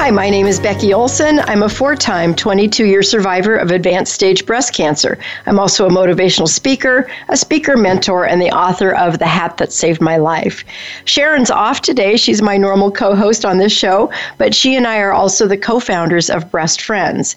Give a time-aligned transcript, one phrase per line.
[0.00, 1.40] Hi, my name is Becky Olson.
[1.40, 5.18] I'm a four time 22 year survivor of advanced stage breast cancer.
[5.44, 9.74] I'm also a motivational speaker, a speaker mentor, and the author of The Hat That
[9.74, 10.64] Saved My Life.
[11.04, 12.16] Sharon's off today.
[12.16, 15.58] She's my normal co host on this show, but she and I are also the
[15.58, 17.36] co founders of Breast Friends.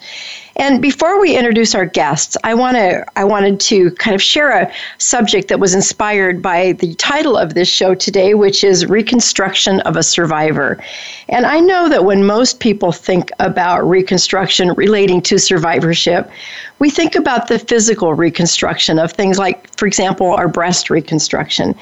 [0.56, 4.52] And before we introduce our guests, I want to I wanted to kind of share
[4.52, 9.80] a subject that was inspired by the title of this show today, which is Reconstruction
[9.82, 10.80] of a Survivor.
[11.28, 16.30] And I know that when most people think about reconstruction relating to survivorship,
[16.80, 21.76] we think about the physical reconstruction of things like, for example, our breast reconstruction.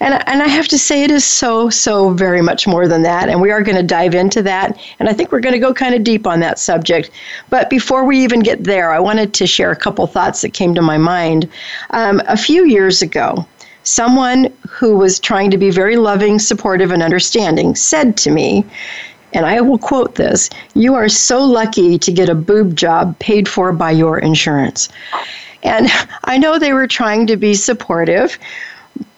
[0.00, 3.28] And, and I have to say, it is so, so very much more than that.
[3.28, 4.78] And we are going to dive into that.
[4.98, 7.10] And I think we're going to go kind of deep on that subject.
[7.50, 10.74] But before we even get there, I wanted to share a couple thoughts that came
[10.74, 11.50] to my mind.
[11.90, 13.46] Um, a few years ago,
[13.82, 18.64] someone who was trying to be very loving, supportive, and understanding said to me,
[19.34, 23.48] and I will quote this You are so lucky to get a boob job paid
[23.48, 24.88] for by your insurance.
[25.62, 25.88] And
[26.24, 28.38] I know they were trying to be supportive.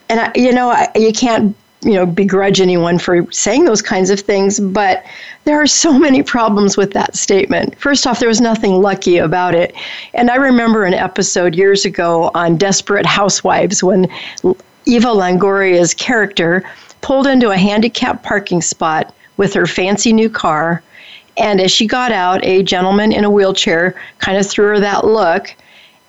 [0.09, 4.09] And, I, you know, I, you can't you know begrudge anyone for saying those kinds
[4.09, 5.05] of things but
[5.45, 9.55] there are so many problems with that statement first off there was nothing lucky about
[9.55, 9.75] it
[10.15, 14.09] and i remember an episode years ago on desperate housewives when
[14.87, 16.65] eva longoria's character
[17.03, 20.83] pulled into a handicapped parking spot with her fancy new car.
[21.37, 25.05] And as she got out, a gentleman in a wheelchair kind of threw her that
[25.05, 25.55] look.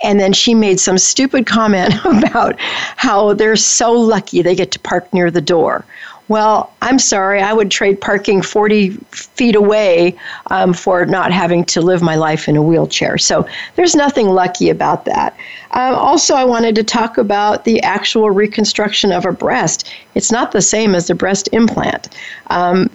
[0.03, 4.80] And then she made some stupid comment about how they're so lucky they get to
[4.80, 5.86] park near the door.
[6.30, 10.17] Well, I'm sorry, I would trade parking 40 feet away
[10.48, 13.17] um, for not having to live my life in a wheelchair.
[13.17, 15.37] So there's nothing lucky about that.
[15.71, 19.89] Um, also, I wanted to talk about the actual reconstruction of a breast.
[20.16, 22.10] It's not the same as the breast implant.
[22.48, 22.89] Um,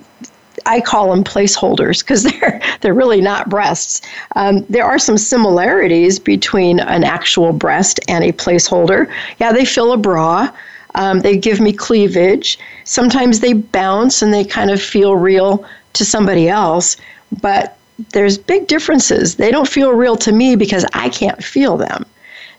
[0.67, 4.03] I call them placeholders because they're they're really not breasts.
[4.37, 9.11] Um, there are some similarities between an actual breast and a placeholder.
[9.39, 10.51] Yeah, they fill a bra.
[10.95, 12.59] Um, they give me cleavage.
[12.85, 15.65] Sometimes they bounce and they kind of feel real
[15.95, 16.97] to somebody else,
[17.41, 17.79] but
[18.13, 19.37] there's big differences.
[19.37, 22.05] They don't feel real to me because I can't feel them.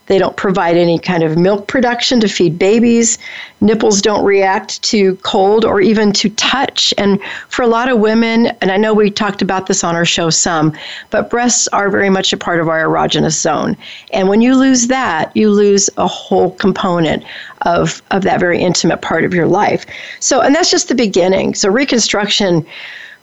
[0.08, 3.18] They don't provide any kind of milk production to feed babies.
[3.62, 6.94] Nipples don't react to cold or even to touch.
[6.98, 10.04] And for a lot of women, and I know we talked about this on our
[10.04, 10.74] show some,
[11.10, 13.78] but breasts are very much a part of our erogenous zone.
[14.12, 17.24] And when you lose that, you lose a whole component
[17.62, 19.86] of, of that very intimate part of your life.
[20.20, 21.56] So, and that's just the beginning.
[21.56, 22.66] So, reconstruction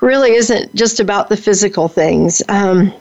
[0.00, 2.42] really isn't just about the physical things.
[2.48, 2.94] Um,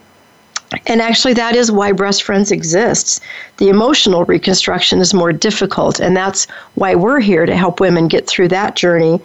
[0.86, 3.20] and actually, that is why Breast Friends exists.
[3.56, 8.28] The emotional reconstruction is more difficult, and that's why we're here to help women get
[8.28, 9.20] through that journey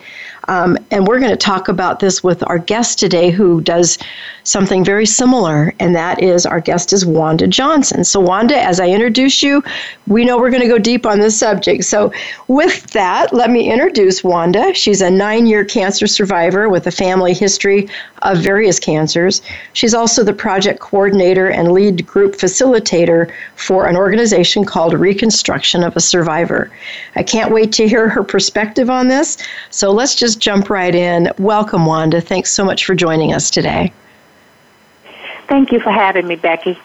[0.48, 3.98] um, and we're going to talk about this with our guest today, who does
[4.46, 8.04] something very similar, and that is our guest is Wanda Johnson.
[8.04, 9.64] So, Wanda, as I introduce you,
[10.08, 11.84] we know we're going to go deep on this subject.
[11.86, 12.14] So,
[12.48, 14.74] with that, let me introduce Wanda.
[14.74, 17.90] She's a nine year cancer survivor with a family history
[18.22, 19.42] of various cancers.
[19.74, 25.96] She's also the project coordinator and lead group facilitator for an organization called Reconstruction of
[25.96, 26.72] a Survivor.
[27.16, 29.38] I can't wait to hear her perspective on this.
[29.72, 31.32] So, let's just just jump right in.
[31.38, 32.20] Welcome, Wanda.
[32.20, 33.94] Thanks so much for joining us today.
[35.48, 36.78] Thank you for having me, Becky.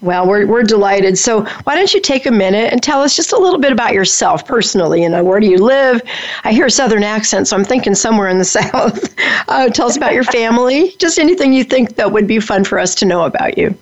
[0.00, 1.18] Well, we're, we're delighted.
[1.18, 3.92] So, why don't you take a minute and tell us just a little bit about
[3.92, 5.02] yourself personally?
[5.02, 6.00] You know, where do you live?
[6.42, 9.14] I hear a Southern accent, so I'm thinking somewhere in the South.
[9.48, 12.78] Uh, tell us about your family, just anything you think that would be fun for
[12.78, 13.76] us to know about you.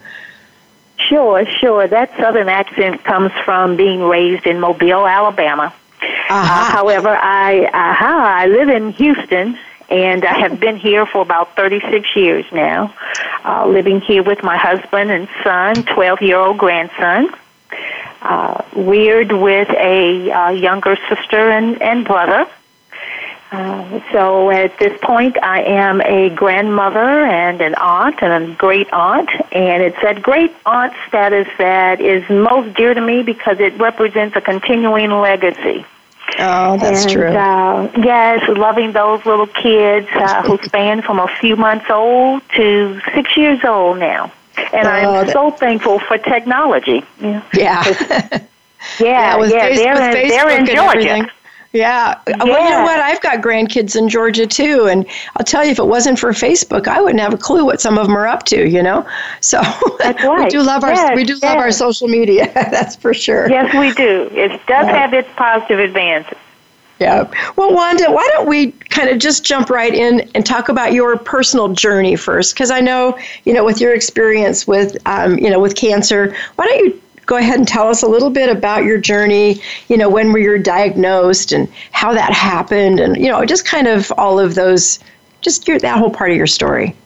[1.09, 1.87] Sure, sure.
[1.87, 5.73] That Southern accent comes from being raised in Mobile, Alabama.
[6.01, 6.35] Uh-huh.
[6.35, 9.59] Uh, however, I uh-huh, I live in Houston,
[9.89, 12.95] and I have been here for about 36 years now,
[13.45, 17.29] uh, living here with my husband and son, 12 year old grandson.
[18.21, 22.49] Uh, reared with a uh, younger sister and, and brother.
[23.51, 28.93] Uh, so at this point, I am a grandmother and an aunt and a great
[28.93, 33.79] aunt, and it's that great aunt status that is most dear to me because it
[33.79, 35.87] represents a continuing legacy.
[36.39, 37.29] Oh, that's and, true.
[37.29, 43.01] Uh, yes, loving those little kids uh, who span from a few months old to
[43.15, 44.31] six years old now.
[44.73, 45.33] And oh, I'm that...
[45.33, 47.03] so thankful for technology.
[47.21, 47.43] Yeah.
[47.55, 47.85] Yeah.
[49.01, 49.69] yeah, yeah, yeah.
[49.75, 51.31] They're, in, they're in Georgia.
[51.73, 52.19] Yeah.
[52.27, 52.45] yeah.
[52.45, 52.99] Well, you know what?
[52.99, 55.07] I've got grandkids in Georgia too, and
[55.37, 57.99] I'll tell you, if it wasn't for Facebook, I wouldn't have a clue what some
[57.99, 58.69] of them are up to.
[58.69, 59.07] You know,
[59.41, 59.61] so
[60.01, 60.45] right.
[60.45, 61.43] we do love our yes, we do yes.
[61.43, 62.51] love our social media.
[62.55, 63.51] That's for sure.
[63.51, 64.29] Yes, we do.
[64.33, 66.39] It does have its positive advantages.
[66.99, 67.31] Yeah.
[67.55, 71.17] Well, Wanda, why don't we kind of just jump right in and talk about your
[71.17, 72.55] personal journey first?
[72.55, 76.67] Because I know, you know, with your experience with, um, you know, with cancer, why
[76.67, 80.09] don't you go ahead and tell us a little bit about your journey, you know,
[80.09, 84.41] when were you diagnosed and how that happened and, you know, just kind of all
[84.41, 84.99] of those,
[85.43, 86.97] just your, that whole part of your story.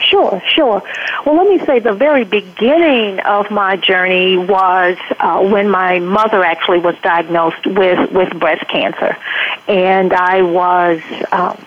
[0.00, 0.82] Sure, sure.
[1.26, 6.42] Well, let me say the very beginning of my journey was uh, when my mother
[6.42, 9.18] actually was diagnosed with, with breast cancer.
[9.68, 11.62] And I was um,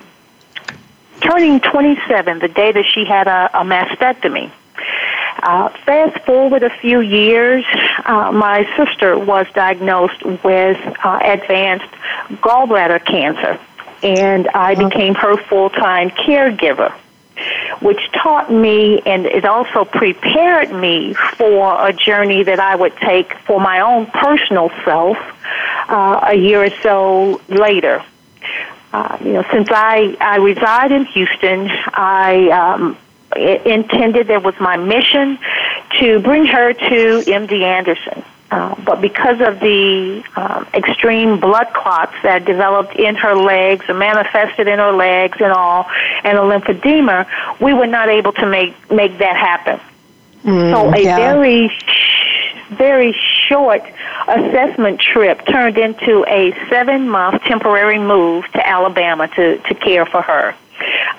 [1.21, 4.51] turning 27 the day that she had a, a mastectomy.
[5.41, 7.63] Uh, fast forward a few years,
[8.05, 11.93] uh, my sister was diagnosed with uh, advanced
[12.41, 13.59] gallbladder cancer,
[14.03, 16.93] and I became her full time caregiver
[17.81, 23.33] which taught me and it also prepared me for a journey that I would take
[23.45, 25.17] for my own personal self
[25.87, 28.03] uh, a year or so later.
[28.91, 32.97] Uh, you know, since I, I reside in Houston, I um,
[33.35, 35.37] intended that was my mission
[35.99, 38.23] to bring her to MD Anderson.
[38.51, 43.99] Uh, but because of the um, extreme blood clots that developed in her legs and
[43.99, 45.85] manifested in her legs and all,
[46.23, 47.27] and a lymphedema,
[47.61, 49.79] we were not able to make make that happen.
[50.43, 51.17] Mm, so a yeah.
[51.17, 51.71] very
[52.71, 53.15] very
[53.47, 53.83] short
[54.27, 60.21] assessment trip turned into a seven month temporary move to Alabama to, to care for
[60.21, 60.55] her.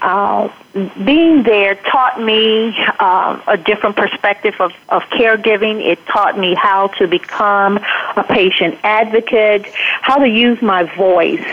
[0.01, 5.85] Uh, being there taught me uh, a different perspective of, of caregiving.
[5.85, 7.79] It taught me how to become
[8.17, 9.67] a patient advocate,
[10.01, 11.45] how to use my voice,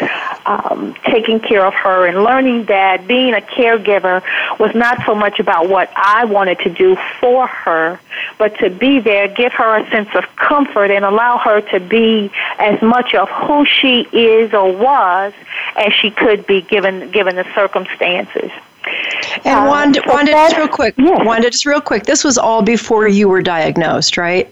[0.46, 4.22] um, taking care of her, and learning that being a caregiver
[4.60, 8.00] was not so much about what I wanted to do for her,
[8.38, 12.30] but to be there, give her a sense of comfort, and allow her to be
[12.60, 15.34] as much of who she is or was
[15.76, 18.52] as she could be given given the circumstances.
[19.46, 21.26] And Uh, Wanda, so Wanda, that- just real quick, yes.
[21.26, 22.04] Wanda, just real quick.
[22.06, 24.50] This was all before you were diagnosed, right?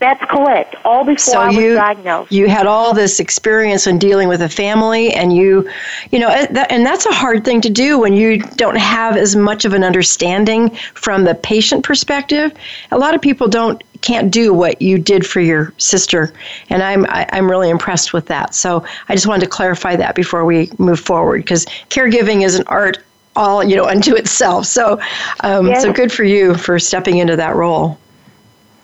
[0.00, 0.76] That's correct.
[0.84, 2.30] All before So I was you diagnosed.
[2.30, 5.68] you had all this experience in dealing with a family, and you,
[6.12, 9.64] you know, and that's a hard thing to do when you don't have as much
[9.64, 12.52] of an understanding from the patient perspective.
[12.92, 16.32] A lot of people don't can't do what you did for your sister,
[16.70, 18.54] and I'm I, I'm really impressed with that.
[18.54, 22.62] So I just wanted to clarify that before we move forward, because caregiving is an
[22.68, 22.98] art
[23.38, 24.66] all you know unto itself.
[24.66, 25.00] So,
[25.40, 25.82] um, Yes.
[25.82, 27.96] so good for you for stepping into that role.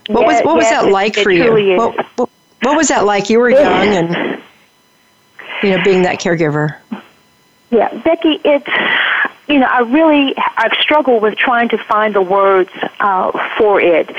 [0.07, 1.77] What was Yeah, what was that it- like it for you?
[1.77, 2.29] What, what,
[2.63, 3.29] what was that like?
[3.29, 4.41] You were young and
[5.63, 6.77] you know being that caregiver.
[7.71, 8.69] Yeah, Becky, it's
[9.49, 12.71] you know I really I've struggled with trying to find the words
[13.01, 14.11] uh, for it,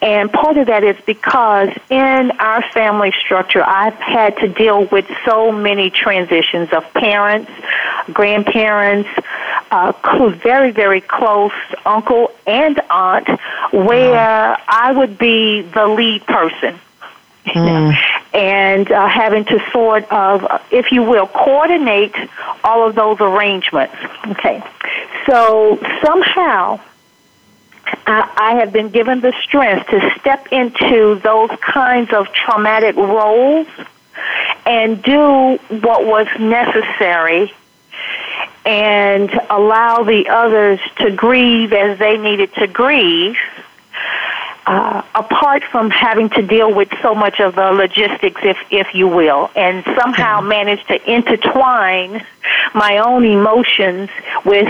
[0.00, 5.06] and part of that is because in our family structure I've had to deal with
[5.24, 7.50] so many transitions of parents,
[8.12, 9.10] grandparents,
[9.70, 9.92] uh,
[10.42, 11.52] very very close
[11.84, 13.28] uncle and aunt,
[13.72, 16.78] where I would be the lead person.
[18.34, 22.14] And uh, having to sort of, uh, if you will, coordinate
[22.62, 23.94] all of those arrangements.
[24.26, 24.62] Okay,
[25.26, 26.80] so somehow
[28.06, 33.66] I, I have been given the strength to step into those kinds of traumatic roles
[34.66, 37.52] and do what was necessary
[38.64, 43.36] and allow the others to grieve as they needed to grieve
[44.66, 49.08] uh, apart from having to deal with so much of the logistics, if if you
[49.08, 52.24] will, and somehow manage to intertwine
[52.74, 54.08] my own emotions
[54.44, 54.68] with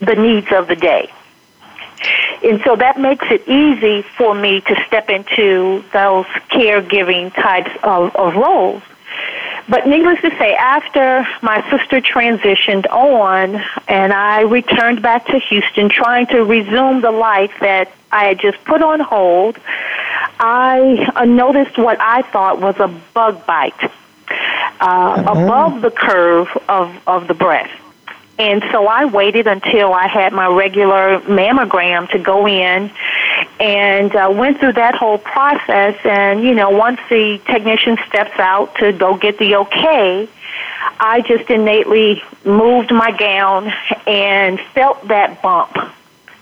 [0.00, 1.10] the needs of the day.
[2.42, 8.14] And so that makes it easy for me to step into those caregiving types of,
[8.16, 8.82] of roles.
[9.68, 15.88] But needless to say, after my sister transitioned on and I returned back to Houston
[15.88, 19.58] trying to resume the life that I had just put on hold,
[20.38, 23.80] I uh, noticed what I thought was a bug bite
[24.80, 27.72] uh, above the curve of, of the breast.
[28.40, 32.90] And so I waited until I had my regular mammogram to go in
[33.60, 35.94] and uh, went through that whole process.
[36.04, 40.26] And, you know, once the technician steps out to go get the okay,
[40.98, 43.70] I just innately moved my gown
[44.06, 45.76] and felt that bump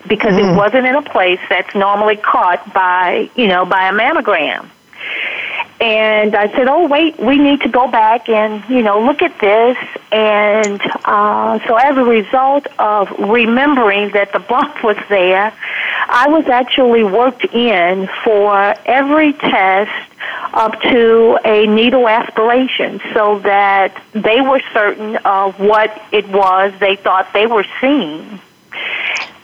[0.06, 4.70] because it wasn't in a place that's normally caught by, you know, by a mammogram.
[5.80, 9.38] And I said, "Oh, wait, we need to go back and you know look at
[9.38, 9.76] this."
[10.10, 15.52] And uh, so, as a result of remembering that the bump was there,
[16.08, 20.12] I was actually worked in for every test
[20.52, 26.96] up to a needle aspiration, so that they were certain of what it was they
[26.96, 28.40] thought they were seeing.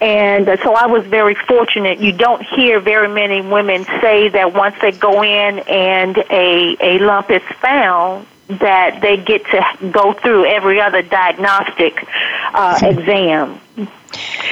[0.04, 1.99] And so I was very fortunate.
[1.99, 6.99] You don't hear very many women say that once they go in and a, a
[6.99, 12.06] lump is found, that they get to go through every other diagnostic
[12.52, 13.60] uh, exam.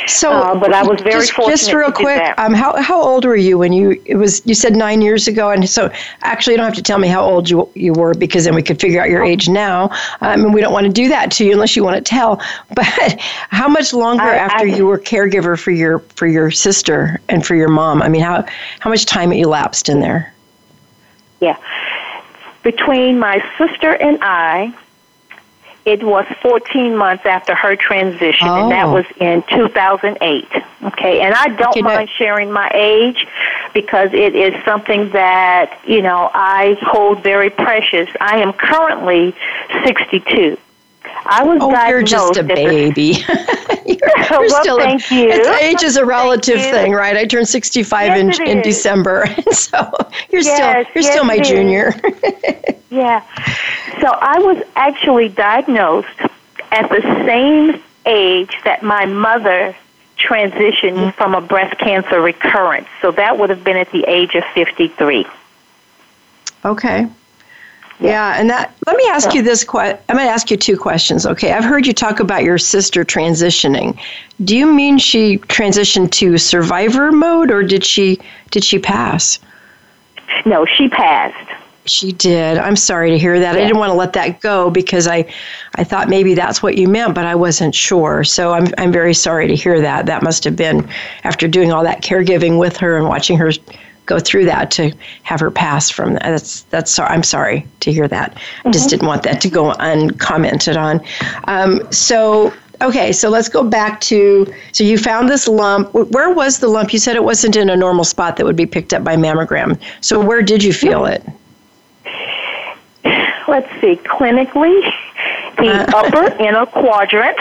[0.08, 1.56] So, uh, but I was very just, fortunate.
[1.56, 4.44] Just real quick, um, how how old were you when you it was?
[4.44, 5.90] You said nine years ago, and so
[6.22, 8.62] actually, you don't have to tell me how old you you were because then we
[8.62, 9.90] could figure out your age now.
[10.20, 12.42] Um, and we don't want to do that to you unless you want to tell.
[12.74, 13.20] But
[13.50, 17.46] how much longer I, after I, you were caregiver for your for your sister and
[17.46, 18.02] for your mom?
[18.02, 18.44] I mean, how
[18.80, 20.32] how much time elapsed in there?
[21.40, 21.56] Yeah,
[22.62, 24.74] between my sister and I,
[25.84, 28.62] it was 14 months after her transition, oh.
[28.62, 28.92] and that oh.
[28.92, 30.46] was in 2008.
[30.84, 33.26] Okay, and I don't mind sharing my age
[33.74, 38.08] because it is something that, you know, I hold very precious.
[38.20, 39.34] I am currently
[39.84, 40.56] 62.
[41.24, 41.88] I was oh.
[41.88, 43.02] You're just a baby.
[43.86, 43.96] you're,
[44.30, 45.54] you're well, still thank a, you.
[45.60, 47.16] age is a relative thing, right?
[47.16, 49.90] I turned 65 yes, in, in December, so
[50.30, 51.94] you're yes, still you're yes, still my junior.
[52.90, 53.22] yeah.
[54.00, 56.08] So I was actually diagnosed
[56.70, 59.76] at the same age that my mother
[60.18, 61.10] transitioned mm-hmm.
[61.10, 62.88] from a breast cancer recurrence.
[63.00, 65.26] So that would have been at the age of 53.
[66.64, 67.08] Okay.
[68.02, 69.96] Yeah, and that let me ask you this question.
[70.08, 71.24] I'm going to ask you two questions.
[71.24, 73.96] Okay, I've heard you talk about your sister transitioning.
[74.44, 78.18] Do you mean she transitioned to survivor mode, or did she
[78.50, 79.38] did she pass?
[80.44, 81.48] No, she passed.
[81.84, 82.58] She did.
[82.58, 83.54] I'm sorry to hear that.
[83.54, 83.60] Yeah.
[83.62, 85.32] I didn't want to let that go because I,
[85.74, 88.22] I thought maybe that's what you meant, but I wasn't sure.
[88.22, 90.06] So I'm, I'm very sorry to hear that.
[90.06, 90.88] That must have been
[91.24, 93.50] after doing all that caregiving with her and watching her
[94.06, 94.92] go through that to
[95.22, 96.22] have her pass from that.
[96.22, 96.98] That's that's.
[96.98, 98.34] I'm sorry to hear that.
[98.34, 98.72] Mm-hmm.
[98.72, 101.00] Just didn't want that to go uncommented on.
[101.44, 104.52] Um, so okay, so let's go back to.
[104.72, 105.92] So you found this lump.
[105.94, 106.92] Where was the lump?
[106.92, 109.80] You said it wasn't in a normal spot that would be picked up by mammogram.
[110.00, 111.22] So where did you feel it?
[113.48, 113.96] Let's see.
[113.96, 114.80] Clinically,
[115.56, 117.38] the uh, upper inner quadrant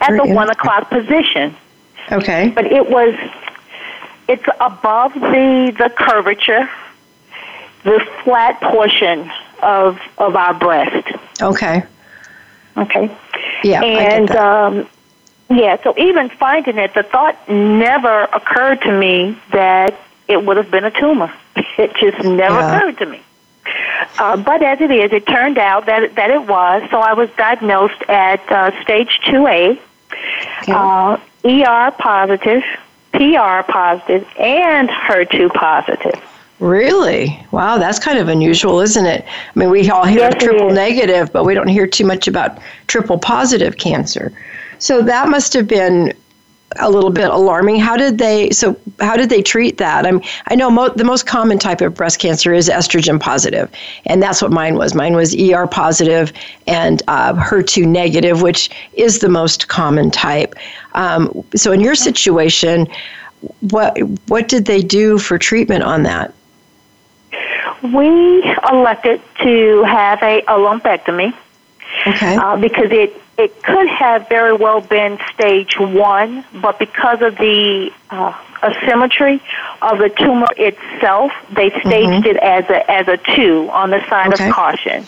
[0.00, 1.54] at the one o'clock position.
[2.10, 2.50] Okay.
[2.54, 3.14] But it was
[4.28, 6.68] it's above the the curvature,
[7.84, 9.30] the flat portion
[9.62, 11.06] of of our breast.
[11.40, 11.84] Okay.
[12.76, 13.16] Okay.
[13.64, 13.82] Yeah.
[13.82, 14.88] And um,
[15.50, 19.98] yeah, so even finding it, the thought never occurred to me that
[20.28, 21.32] it would have been a tumor.
[21.78, 22.76] It just never yeah.
[22.76, 23.22] occurred to me.
[24.18, 26.82] Uh, but as it is, it turned out that that it was.
[26.90, 29.80] So I was diagnosed at uh, stage two A,
[30.62, 30.72] okay.
[30.72, 32.62] uh, ER positive,
[33.12, 36.20] PR positive and HER2 positive.
[36.60, 37.44] Really?
[37.50, 39.24] Wow, that's kind of unusual, isn't it?
[39.24, 42.58] I mean, we all hear yes, triple negative, but we don't hear too much about
[42.86, 44.32] triple positive cancer.
[44.78, 46.12] So that must have been
[46.78, 47.78] a little bit alarming.
[47.78, 48.50] How did they?
[48.50, 50.06] So how did they treat that?
[50.06, 53.70] I'm, I know mo- the most common type of breast cancer is estrogen positive,
[54.06, 54.94] and that's what mine was.
[54.94, 56.32] Mine was ER positive
[56.66, 60.54] and uh, HER2 negative, which is the most common type.
[60.94, 62.86] Um, so in your situation,
[63.70, 63.98] what
[64.28, 66.34] what did they do for treatment on that?
[67.82, 71.34] We elected to have a, a lumpectomy.
[72.06, 72.36] Okay.
[72.36, 77.90] Uh, because it it could have very well been stage one, but because of the
[78.10, 79.42] uh, asymmetry
[79.80, 82.26] of the tumor itself, they staged mm-hmm.
[82.26, 84.48] it as a as a two on the side okay.
[84.48, 85.04] of caution.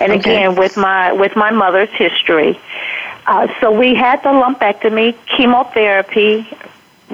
[0.00, 0.20] And okay.
[0.20, 2.58] again, with my with my mother's history,
[3.26, 6.46] uh, so we had the lumpectomy, chemotherapy,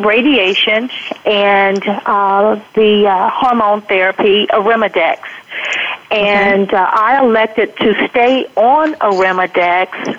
[0.05, 0.91] radiation,
[1.25, 5.21] and uh, the uh, hormone therapy, Arimidex.
[6.11, 10.19] And uh, I elected to stay on Arimidex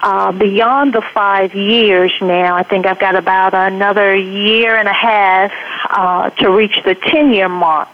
[0.00, 2.56] uh, beyond the five years now.
[2.56, 5.52] I think I've got about another year and a half
[5.90, 7.88] uh, to reach the 10 year mark.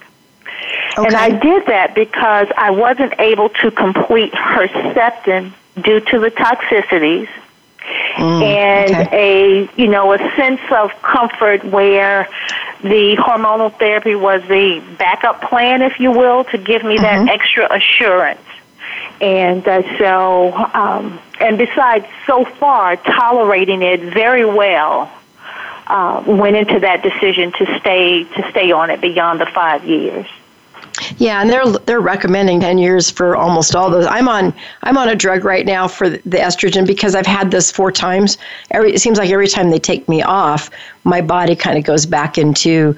[0.97, 1.07] Okay.
[1.07, 7.29] And I did that because I wasn't able to complete Herceptin due to the toxicities.
[8.17, 9.69] Mm, and okay.
[9.69, 12.29] a you know a sense of comfort where
[12.83, 17.27] the hormonal therapy was the backup plan, if you will, to give me mm-hmm.
[17.27, 18.41] that extra assurance.
[19.21, 25.11] And uh, so, um, and besides, so far tolerating it very well,
[25.87, 30.27] uh, went into that decision to stay to stay on it beyond the five years.
[31.19, 34.07] Yeah, and they're they're recommending 10 years for almost all those.
[34.07, 37.71] I'm on I'm on a drug right now for the estrogen because I've had this
[37.71, 38.39] four times.
[38.71, 40.71] Every it seems like every time they take me off,
[41.05, 42.97] my body kind of goes back into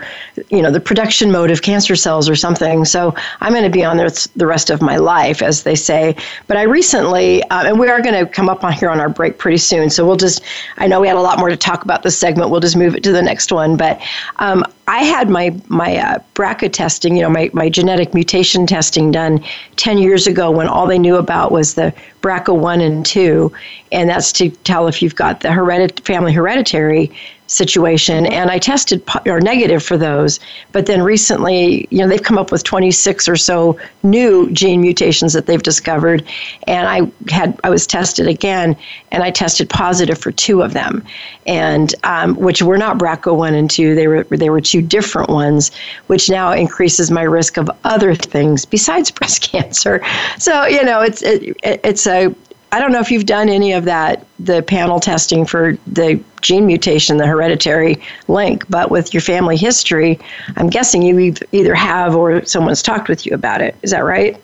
[0.48, 2.84] you know the production mode of cancer cells or something.
[2.84, 6.16] So I'm going to be on this the rest of my life, as they say.
[6.46, 9.08] But I recently, uh, and we are going to come up on here on our
[9.08, 9.90] break pretty soon.
[9.90, 10.42] So we'll just
[10.78, 12.50] I know we had a lot more to talk about this segment.
[12.50, 13.76] We'll just move it to the next one.
[13.76, 14.00] But
[14.36, 19.10] um, I had my my uh, BRCA testing, you know, my, my genetic mutation testing
[19.10, 19.44] done
[19.76, 23.52] 10 years ago when all they knew about was the BRCA1 and 2,
[23.90, 27.12] and that's to tell if you've got the heredit- family hereditary
[27.46, 30.40] situation and I tested or negative for those
[30.72, 35.32] but then recently you know they've come up with 26 or so new gene mutations
[35.32, 36.24] that they've discovered
[36.66, 38.76] and I had I was tested again
[39.12, 41.02] and I tested positive for two of them.
[41.46, 45.70] And um, which were not BRCA1 and 2 they were they were two different ones
[46.08, 50.02] which now increases my risk of other things besides breast cancer.
[50.38, 52.34] So you know it's it, it's a
[52.76, 56.66] I don't know if you've done any of that, the panel testing for the gene
[56.66, 60.20] mutation, the hereditary link, but with your family history,
[60.56, 63.76] I'm guessing you either have or someone's talked with you about it.
[63.80, 64.38] Is that right?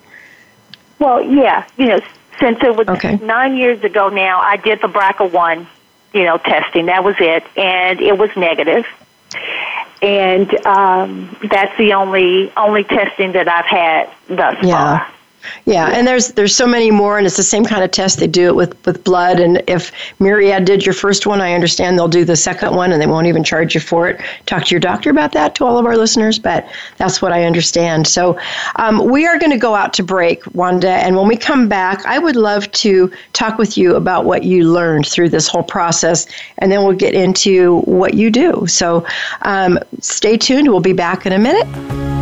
[0.98, 1.66] Well, yeah.
[1.76, 2.00] You know,
[2.40, 3.16] since it was okay.
[3.16, 5.66] nine years ago now, I did the BRCA1,
[6.14, 6.86] you know, testing.
[6.86, 8.86] That was it, and it was negative.
[10.00, 15.00] And um, that's the only only testing that I've had thus yeah.
[15.00, 15.14] far.
[15.64, 18.18] Yeah, and there's there's so many more, and it's the same kind of test.
[18.18, 21.98] They do it with with blood, and if Myriad did your first one, I understand
[21.98, 24.20] they'll do the second one, and they won't even charge you for it.
[24.46, 27.44] Talk to your doctor about that to all of our listeners, but that's what I
[27.44, 28.06] understand.
[28.06, 28.38] So
[28.76, 32.04] um, we are going to go out to break, Wanda, and when we come back,
[32.06, 36.26] I would love to talk with you about what you learned through this whole process,
[36.58, 38.66] and then we'll get into what you do.
[38.66, 39.06] So
[39.42, 40.68] um, stay tuned.
[40.68, 42.21] We'll be back in a minute.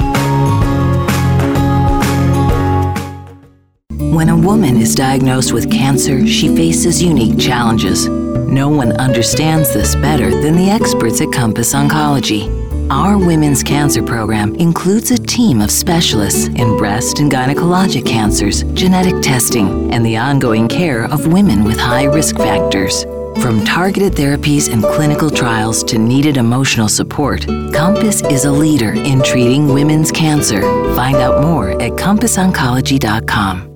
[4.11, 8.08] When a woman is diagnosed with cancer, she faces unique challenges.
[8.08, 12.50] No one understands this better than the experts at Compass Oncology.
[12.91, 19.23] Our women's cancer program includes a team of specialists in breast and gynecologic cancers, genetic
[19.23, 23.04] testing, and the ongoing care of women with high risk factors.
[23.41, 29.23] From targeted therapies and clinical trials to needed emotional support, Compass is a leader in
[29.23, 30.63] treating women's cancer.
[30.97, 33.70] Find out more at CompassOncology.com.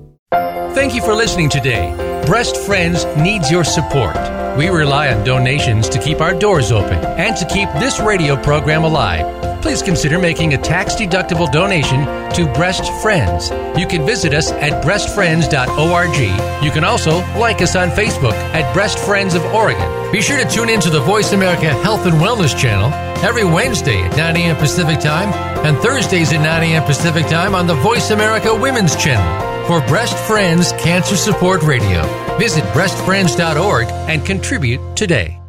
[0.75, 1.95] Thank you for listening today.
[2.25, 4.17] Breast Friends needs your support.
[4.57, 8.83] We rely on donations to keep our doors open and to keep this radio program
[8.83, 9.61] alive.
[9.61, 13.51] Please consider making a tax deductible donation to Breast Friends.
[13.79, 16.63] You can visit us at breastfriends.org.
[16.63, 20.11] You can also like us on Facebook at Breast Friends of Oregon.
[20.11, 24.01] Be sure to tune in to the Voice America Health and Wellness channel every Wednesday
[24.01, 24.57] at 9 a.m.
[24.57, 25.31] Pacific Time
[25.65, 26.83] and Thursdays at 9 a.m.
[26.83, 32.03] Pacific Time on the Voice America Women's channel for Breast Friends Cancer Support Radio.
[32.37, 35.39] Visit breastfriends.org and contribute today.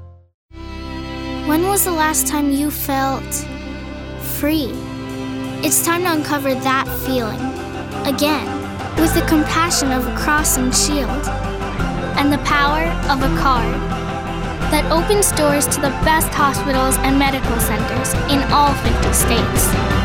[1.46, 3.34] When was the last time you felt
[4.38, 4.70] free?
[5.62, 7.40] It's time to uncover that feeling
[8.06, 8.46] again
[8.98, 11.28] with the compassion of a cross and shield
[12.16, 13.74] and the power of a card
[14.72, 19.95] that opens doors to the best hospitals and medical centers in all 50 states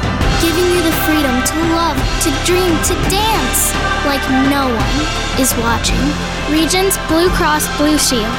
[0.41, 3.73] giving you the freedom to love, to dream, to dance
[4.05, 6.01] like no one is watching.
[6.51, 8.33] Regence Blue Cross Blue Shield.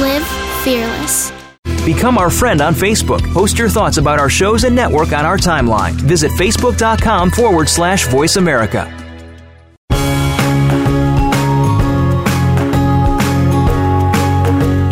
[0.00, 0.26] Live
[0.64, 1.32] fearless.
[1.84, 3.20] Become our friend on Facebook.
[3.32, 5.92] Post your thoughts about our shows and network on our timeline.
[5.92, 8.86] Visit facebook.com forward slash voice America.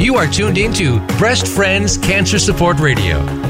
[0.01, 3.50] You are tuned into Breast Friends Cancer Support Radio.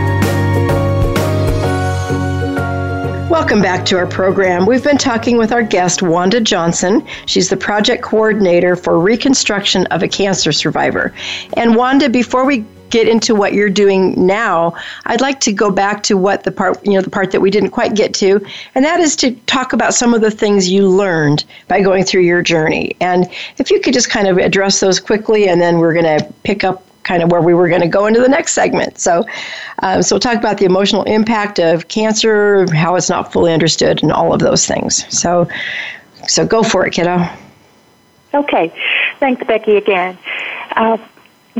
[3.31, 4.65] Welcome back to our program.
[4.65, 7.07] We've been talking with our guest, Wanda Johnson.
[7.27, 11.13] She's the project coordinator for reconstruction of a cancer survivor.
[11.55, 16.03] And Wanda, before we get into what you're doing now, I'd like to go back
[16.03, 18.83] to what the part, you know, the part that we didn't quite get to, and
[18.83, 22.41] that is to talk about some of the things you learned by going through your
[22.41, 22.97] journey.
[22.99, 26.33] And if you could just kind of address those quickly, and then we're going to
[26.43, 28.99] pick up kind of where we were going to go into the next segment.
[28.99, 29.25] So,
[29.79, 34.03] um, so we'll talk about the emotional impact of cancer, how it's not fully understood,
[34.03, 35.05] and all of those things.
[35.15, 35.47] So,
[36.27, 37.27] so go for it, kiddo.
[38.33, 38.73] Okay,
[39.19, 39.75] thanks, Becky.
[39.75, 40.17] Again,
[40.75, 40.97] uh,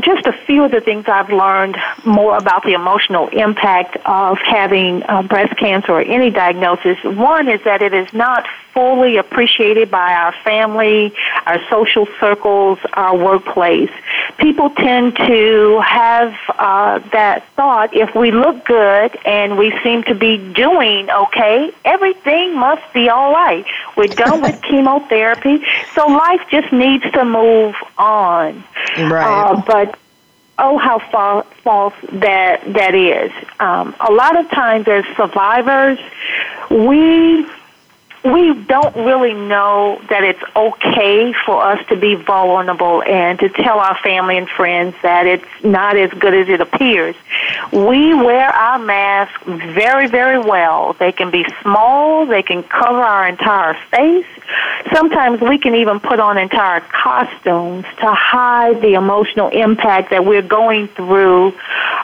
[0.00, 5.02] just a few of the things I've learned more about the emotional impact of having
[5.02, 6.96] uh, breast cancer or any diagnosis.
[7.04, 11.12] One is that it is not fully appreciated by our family,
[11.46, 13.90] our social circles, our workplace.
[14.38, 20.14] People tend to have uh, that thought if we look good and we seem to
[20.14, 23.66] be doing okay, everything must be all right.
[23.96, 25.62] We're done with chemotherapy,
[25.94, 28.64] so life just needs to move on.
[28.98, 29.50] Right.
[29.50, 29.91] Uh, but
[30.62, 30.98] oh, how
[31.62, 33.30] false that that is.
[33.60, 35.98] Um, a lot of times, as survivors,
[36.70, 37.46] we
[38.24, 43.78] we don't really know that it's okay for us to be vulnerable and to tell
[43.78, 47.16] our family and friends that it's not as good as it appears.
[47.72, 50.92] We wear our masks very, very well.
[50.94, 54.26] They can be small, they can cover our entire face.
[54.94, 60.42] Sometimes we can even put on entire costumes to hide the emotional impact that we're
[60.42, 61.54] going through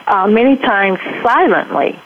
[0.07, 1.97] uh, many times silently.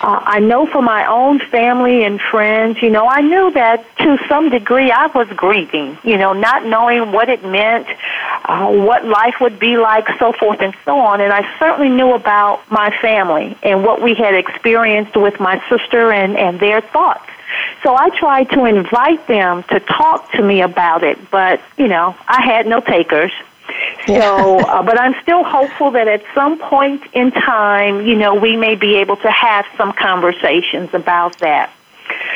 [0.00, 4.18] Uh, I know for my own family and friends, you know, I knew that to
[4.28, 7.86] some degree I was grieving, you know, not knowing what it meant,
[8.44, 11.20] uh, what life would be like, so forth and so on.
[11.20, 16.12] And I certainly knew about my family and what we had experienced with my sister
[16.12, 17.28] and, and their thoughts.
[17.82, 22.16] So I tried to invite them to talk to me about it, but, you know,
[22.28, 23.32] I had no takers.
[24.06, 28.56] So, uh, but I'm still hopeful that at some point in time, you know, we
[28.56, 31.70] may be able to have some conversations about that.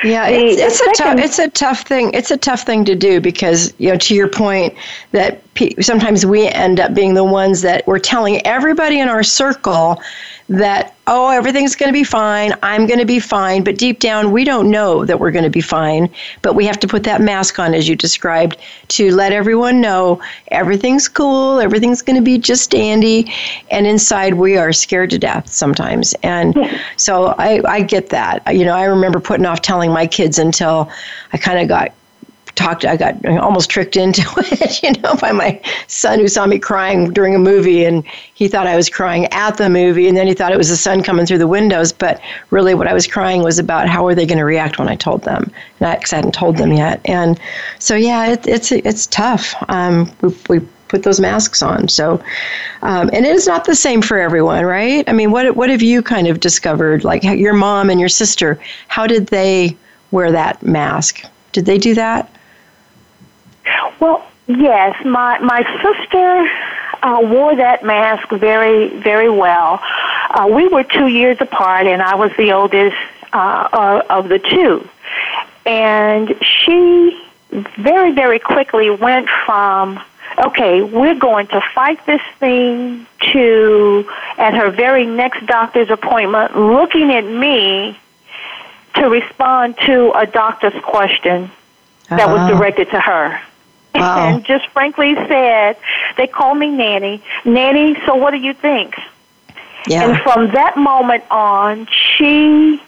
[0.03, 2.13] Yeah, it's, it's a tough it's a tough thing.
[2.13, 4.75] It's a tough thing to do because you know to your point
[5.13, 5.43] that
[5.81, 10.01] sometimes we end up being the ones that we're telling everybody in our circle
[10.49, 14.31] that, oh, everything's going to be fine, I'm going to be fine, but deep down
[14.31, 16.11] we don't know that we're going to be fine.
[16.43, 20.21] But we have to put that mask on, as you described, to let everyone know
[20.49, 23.33] everything's cool, everything's going to be just dandy.
[23.71, 26.15] And inside we are scared to death sometimes.
[26.23, 26.55] And
[26.97, 28.43] so I, I get that.
[28.55, 30.91] You know, I remember putting off telling my kids until
[31.33, 31.95] I kind of got
[32.55, 36.59] talked i got almost tricked into it you know by my son who saw me
[36.59, 40.27] crying during a movie and he thought i was crying at the movie and then
[40.27, 43.07] he thought it was the sun coming through the windows but really what i was
[43.07, 46.17] crying was about how are they going to react when i told them because i
[46.17, 47.41] hadn't told them yet and
[47.79, 49.55] so yeah it, it's it's tough.
[49.69, 52.23] Um, we, we put those masks on so
[52.83, 55.09] um, and it is not the same for everyone right?
[55.09, 57.05] I mean what what have you kind of discovered?
[57.05, 59.77] Like your mom and your sister how did they
[60.11, 61.25] wear that mask?
[61.53, 62.31] Did they do that
[64.01, 66.51] well, yes, my my sister
[67.03, 69.81] uh, wore that mask very very well.
[70.31, 72.97] Uh, we were two years apart, and I was the oldest
[73.33, 74.89] uh, of the two.
[75.67, 77.21] And she
[77.79, 80.01] very very quickly went from
[80.39, 84.05] okay, we're going to fight this thing to
[84.37, 87.99] at her very next doctor's appointment, looking at me
[88.95, 91.51] to respond to a doctor's question
[92.09, 92.59] that was uh-huh.
[92.59, 93.41] directed to her.
[93.95, 94.35] Wow.
[94.35, 95.77] and just frankly said,
[96.17, 97.23] they call me Nanny.
[97.45, 98.95] Nanny, so what do you think?
[99.87, 100.09] Yeah.
[100.09, 102.83] And from that moment on, she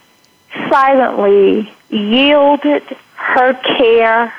[0.68, 2.82] silently yielded
[3.14, 4.34] her care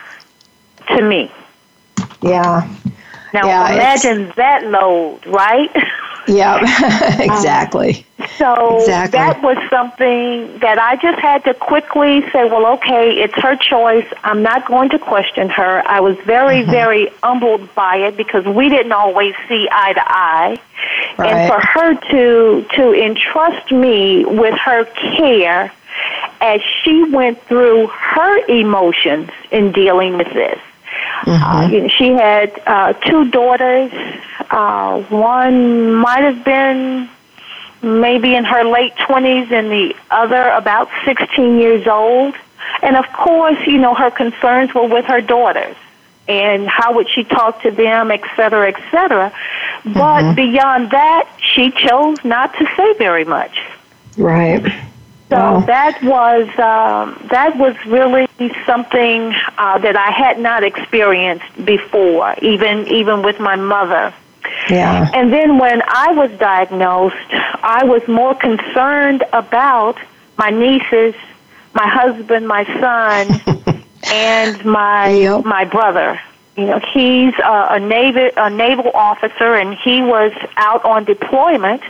[0.89, 1.31] to me.
[2.21, 2.67] Yeah.
[3.33, 5.71] Now yeah, imagine that load, right?
[6.27, 6.59] Yeah,
[7.21, 8.05] exactly.
[8.19, 9.17] Um, so exactly.
[9.17, 14.07] that was something that I just had to quickly say, well, okay, it's her choice.
[14.23, 15.81] I'm not going to question her.
[15.87, 16.71] I was very, mm-hmm.
[16.71, 20.57] very humbled by it because we didn't always see eye to eye.
[21.17, 21.33] Right.
[21.33, 24.85] And for her to to entrust me with her
[25.17, 25.71] care
[26.41, 30.59] as she went through her emotions in dealing with this.
[31.21, 31.43] Mm-hmm.
[31.43, 33.91] Uh, you know, she had uh, two daughters.
[34.49, 37.09] Uh, one might have been
[37.81, 42.35] maybe in her late 20s and the other about 16 years old.
[42.81, 45.75] And of course, you know, her concerns were with her daughters
[46.27, 49.31] and how would she talk to them, et cetera, et cetera.
[49.85, 50.35] But mm-hmm.
[50.35, 53.57] beyond that, she chose not to say very much.
[54.17, 54.65] Right.
[55.29, 58.27] So that was um, that was really
[58.65, 64.13] something uh, that I had not experienced before, even even with my mother.
[64.69, 65.09] Yeah.
[65.13, 69.97] And then when I was diagnosed, I was more concerned about
[70.37, 71.15] my nieces,
[71.73, 75.43] my husband, my son, and my yep.
[75.43, 76.21] my brother.
[76.57, 81.83] You know, he's a, a naval a naval officer, and he was out on deployment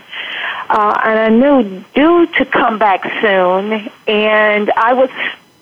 [0.70, 5.10] uh, and I knew due to come back soon, and I was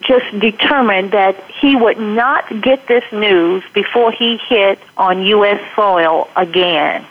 [0.00, 5.60] just determined that he would not get this news before he hit on U.S.
[5.74, 7.06] soil again.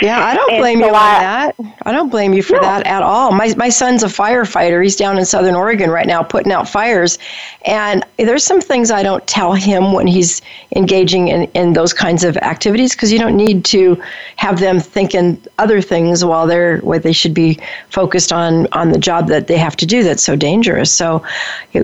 [0.00, 1.54] Yeah, I don't blame so you on that.
[1.82, 2.60] I don't blame you for no.
[2.62, 3.32] that at all.
[3.32, 4.82] My my son's a firefighter.
[4.82, 7.18] He's down in Southern Oregon right now putting out fires.
[7.64, 10.42] And there's some things I don't tell him when he's
[10.74, 14.00] engaging in, in those kinds of activities because you don't need to
[14.36, 17.58] have them thinking other things while they're where they should be
[17.90, 20.90] focused on on the job that they have to do that's so dangerous.
[20.90, 21.22] So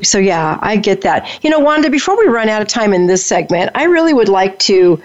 [0.02, 1.26] so yeah, I get that.
[1.44, 4.28] You know, Wanda, before we run out of time in this segment, I really would
[4.28, 5.02] like to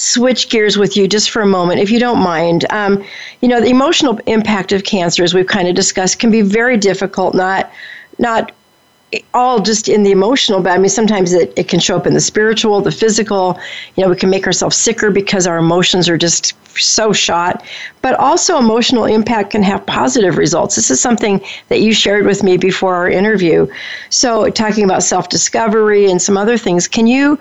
[0.00, 2.64] switch gears with you just for a moment, if you don't mind.
[2.70, 3.04] Um,
[3.42, 6.78] you know, the emotional impact of cancer, as we've kind of discussed, can be very
[6.78, 7.34] difficult.
[7.34, 7.70] Not,
[8.18, 8.52] not
[9.34, 12.14] all just in the emotional, but I mean, sometimes it, it can show up in
[12.14, 13.60] the spiritual, the physical.
[13.96, 17.62] You know, we can make ourselves sicker because our emotions are just so shot.
[18.00, 20.76] But also, emotional impact can have positive results.
[20.76, 23.66] This is something that you shared with me before our interview.
[24.08, 27.38] So, talking about self discovery and some other things, can you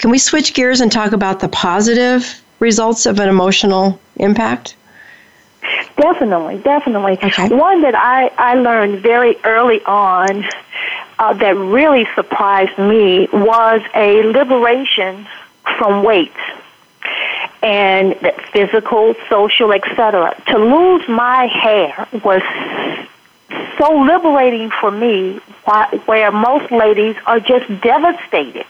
[0.00, 4.74] can we switch gears and talk about the positive results of an emotional impact?
[5.96, 7.18] Definitely, definitely.
[7.22, 7.48] Okay.
[7.48, 10.44] One that I, I learned very early on
[11.18, 15.28] uh, that really surprised me was a liberation
[15.76, 16.32] from weight
[17.62, 18.14] and
[18.52, 20.34] physical, social, etc.
[20.46, 22.40] To lose my hair was
[23.76, 25.40] so liberating for me,
[26.06, 28.64] where most ladies are just devastated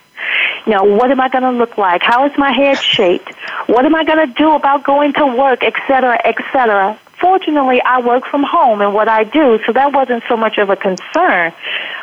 [0.67, 2.03] you know, what am I going to look like?
[2.03, 3.33] How is my head shaped?
[3.67, 6.99] What am I going to do about going to work, et cetera, et cetera?
[7.21, 10.71] Fortunately, I work from home and what I do, so that wasn't so much of
[10.71, 11.53] a concern.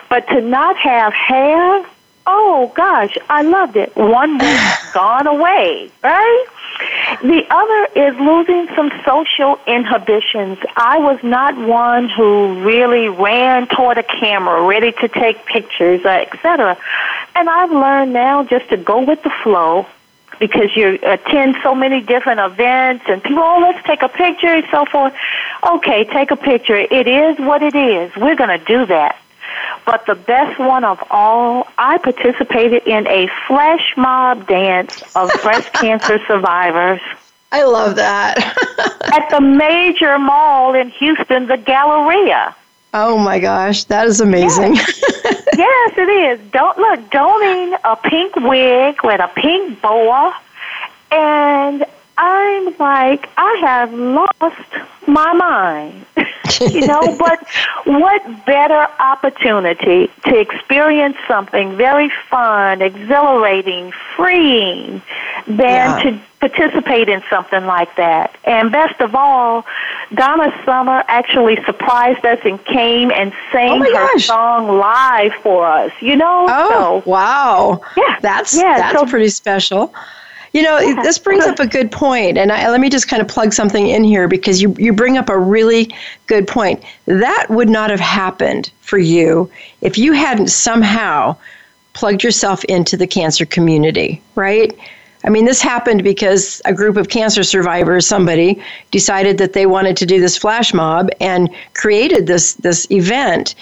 [0.09, 1.85] But to not have hair,
[2.27, 3.95] oh gosh, I loved it.
[3.95, 4.59] One week
[4.93, 6.45] gone away, right?
[7.23, 10.59] The other is losing some social inhibitions.
[10.75, 16.09] I was not one who really ran toward a camera, ready to take pictures, uh,
[16.09, 16.77] etc.
[17.33, 19.87] And I've learned now just to go with the flow
[20.39, 24.65] because you attend so many different events and people, oh, let's take a picture and
[24.69, 25.13] so forth.
[25.67, 26.75] Okay, take a picture.
[26.75, 28.15] It is what it is.
[28.15, 29.17] We're going to do that.
[29.85, 35.71] But the best one of all, I participated in a flash mob dance of breast
[35.73, 37.01] cancer survivors.
[37.51, 38.37] I love that.
[39.13, 42.55] at the major mall in Houston, the Galleria.
[42.93, 44.75] Oh my gosh, that is amazing.
[44.75, 45.01] Yes,
[45.57, 46.51] yes it is.
[46.51, 50.35] Don't look, donning a pink wig with a pink boa,
[51.11, 51.85] and
[52.17, 56.05] I'm like, I have lost my mind.
[56.61, 57.47] you know, but
[57.85, 65.01] what better opportunity to experience something very fun, exhilarating, freeing
[65.47, 66.03] than yeah.
[66.03, 68.35] to participate in something like that.
[68.43, 69.65] And best of all,
[70.13, 75.65] Donna Summer actually surprised us and came and oh sang oh her song live for
[75.65, 75.91] us.
[76.01, 76.45] You know?
[76.49, 77.81] Oh, so, wow.
[77.95, 78.19] Yeah.
[78.21, 79.93] That's yeah, that's so, pretty special.
[80.57, 81.03] You know, yeah.
[81.03, 83.89] this brings up a good point, and I, let me just kind of plug something
[83.89, 85.93] in here because you, you bring up a really
[86.25, 86.83] good point.
[87.05, 91.35] That would not have happened for you if you hadn't somehow
[91.93, 94.75] plugged yourself into the cancer community, right?
[95.23, 99.95] I mean, this happened because a group of cancer survivors, somebody, decided that they wanted
[99.97, 103.53] to do this flash mob and created this this event,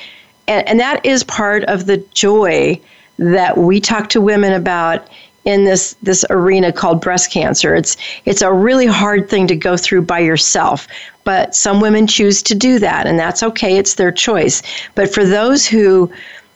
[0.47, 2.79] and, and that is part of the joy
[3.17, 5.09] that we talk to women about
[5.45, 7.75] in this this arena called breast cancer.
[7.75, 10.87] It's it's a really hard thing to go through by yourself,
[11.23, 13.77] but some women choose to do that and that's okay.
[13.77, 14.61] It's their choice.
[14.95, 16.11] But for those who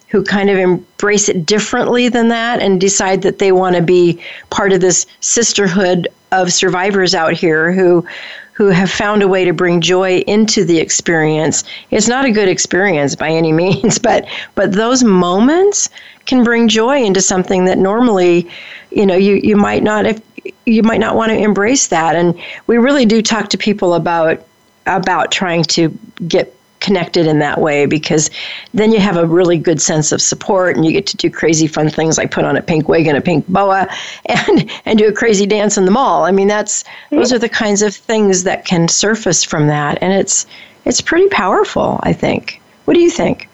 [0.07, 4.19] who kind of embrace it differently than that and decide that they want to be
[4.49, 8.05] part of this sisterhood of survivors out here who
[8.53, 11.63] who have found a way to bring joy into the experience.
[11.91, 14.25] It's not a good experience by any means, but
[14.55, 15.89] but those moments
[16.29, 18.47] can bring joy into something that normally,
[18.91, 20.21] you know, you, you might not if
[20.65, 22.15] you might not want to embrace that.
[22.15, 24.45] And we really do talk to people about
[24.85, 25.89] about trying to
[26.27, 28.29] get connected in that way because
[28.73, 31.67] then you have a really good sense of support and you get to do crazy
[31.67, 33.85] fun things like put on a pink wig and a pink boa
[34.27, 36.25] and and do a crazy dance in the mall.
[36.25, 40.13] I mean that's those are the kinds of things that can surface from that and
[40.13, 40.45] it's
[40.85, 42.61] it's pretty powerful, I think.
[42.85, 43.48] What do you think?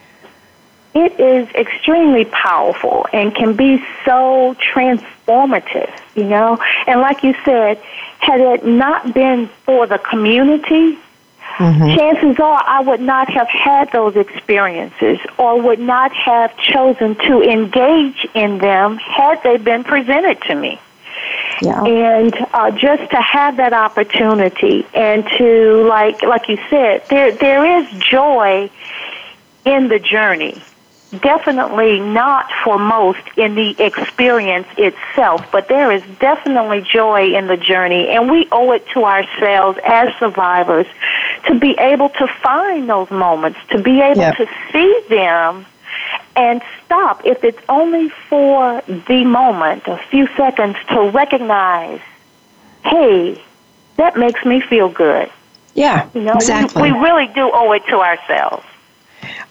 [0.96, 6.58] It is extremely powerful and can be so transformative, you know?
[6.88, 7.78] And like you said,
[8.20, 10.98] had it not been for the community
[11.58, 11.98] Mm-hmm.
[11.98, 17.42] Chances are I would not have had those experiences or would not have chosen to
[17.42, 20.82] engage in them had they been presented to me.
[21.62, 21.82] Yeah.
[21.86, 27.80] And uh, just to have that opportunity and to like like you said, there there
[27.80, 28.70] is joy
[29.64, 30.62] in the journey.
[31.22, 37.58] Definitely not for most in the experience itself, but there is definitely joy in the
[37.58, 40.88] journey, and we owe it to ourselves as survivors
[41.48, 44.38] to be able to find those moments, to be able yep.
[44.38, 45.66] to see them
[46.36, 52.02] and stop if it's only for the moment, a few seconds to recognize,
[52.84, 53.42] hey,
[53.98, 55.30] that makes me feel good.
[55.74, 56.82] Yeah, you know, exactly.
[56.82, 58.66] We, we really do owe it to ourselves.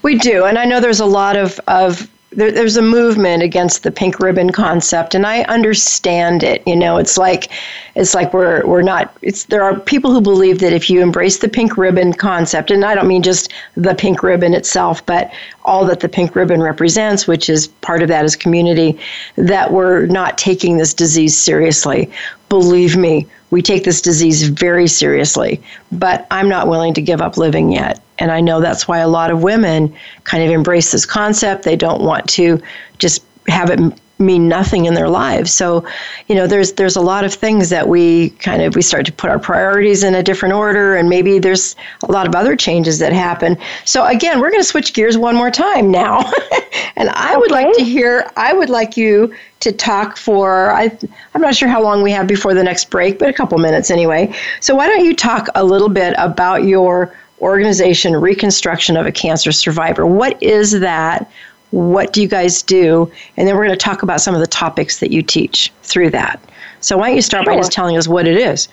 [0.03, 3.83] We do, and I know there's a lot of of there, there's a movement against
[3.83, 6.63] the pink ribbon concept, and I understand it.
[6.67, 7.51] You know, it's like
[7.95, 9.17] it's like we're we're not.
[9.23, 12.85] It's there are people who believe that if you embrace the pink ribbon concept, and
[12.85, 15.33] I don't mean just the pink ribbon itself, but
[15.65, 18.99] all that the pink ribbon represents, which is part of that is community,
[19.37, 22.11] that we're not taking this disease seriously.
[22.49, 27.37] Believe me, we take this disease very seriously, but I'm not willing to give up
[27.37, 28.01] living yet.
[28.19, 31.65] And I know that's why a lot of women kind of embrace this concept.
[31.65, 32.61] They don't want to
[32.99, 33.81] just have it
[34.19, 35.53] mean nothing in their lives.
[35.53, 35.85] So,
[36.29, 39.13] you know, there's there's a lot of things that we kind of we start to
[39.13, 41.75] put our priorities in a different order and maybe there's
[42.05, 43.59] a lot of other changes that happen.
[43.85, 46.21] So again, we're going to switch gears one more time now.
[46.97, 47.37] and I okay.
[47.39, 50.97] would like to hear I would like you to talk for I
[51.35, 53.91] I'm not sure how long we have before the next break, but a couple minutes
[53.91, 54.33] anyway.
[54.61, 57.13] So why don't you talk a little bit about your
[57.45, 60.07] organization Reconstruction of a Cancer Survivor?
[60.07, 61.31] What is that?
[61.71, 63.11] What do you guys do?
[63.37, 66.11] And then we're going to talk about some of the topics that you teach through
[66.11, 66.41] that.
[66.81, 67.55] So, why don't you start sure.
[67.55, 68.69] by just telling us what it is?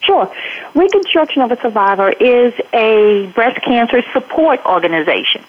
[0.00, 0.32] Sure.
[0.74, 5.44] Reconstruction of a Survivor is a breast cancer support organization.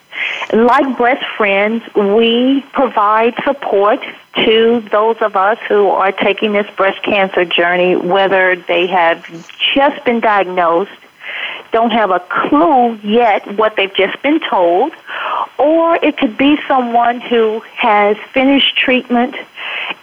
[0.52, 3.99] Like Breast Friends, we provide support
[4.36, 9.25] to those of us who are taking this breast cancer journey, whether they have
[9.75, 10.91] just been diagnosed
[11.72, 14.92] don't have a clue yet what they've just been told,
[15.58, 19.36] or it could be someone who has finished treatment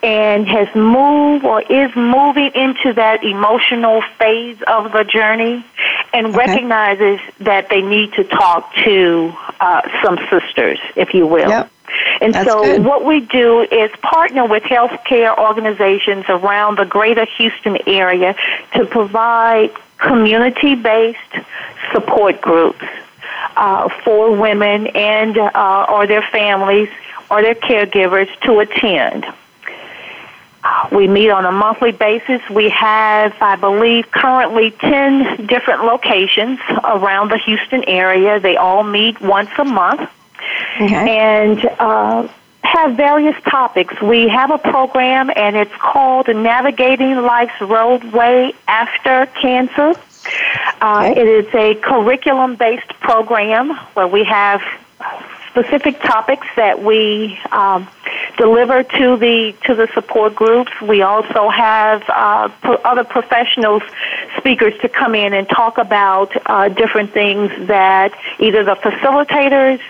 [0.03, 5.65] and has moved or is moving into that emotional phase of the journey
[6.13, 6.37] and okay.
[6.37, 11.49] recognizes that they need to talk to uh, some sisters, if you will.
[11.49, 11.71] Yep.
[12.21, 12.85] And That's so good.
[12.85, 18.35] what we do is partner with healthcare organizations around the greater Houston area
[18.75, 21.47] to provide community-based
[21.93, 22.85] support groups
[23.57, 26.89] uh, for women and uh, or their families
[27.31, 29.27] or their caregivers to attend.
[30.91, 32.41] We meet on a monthly basis.
[32.51, 38.41] We have, I believe, currently 10 different locations around the Houston area.
[38.41, 40.11] They all meet once a month.
[40.81, 41.19] Okay.
[41.19, 42.29] And uh,
[42.67, 43.95] have various topics.
[44.03, 49.95] We have a program, and it's called Navigating Life's Roadway After Cancer.
[50.81, 51.21] Uh, okay.
[51.21, 54.61] It is a curriculum based program where we have
[55.57, 57.89] specific topics that we um,
[58.37, 60.71] deliver to the to the support groups.
[60.83, 63.83] We also have uh, pro- other professionals,
[64.37, 69.81] speakers to come in and talk about uh, different things that either the facilitators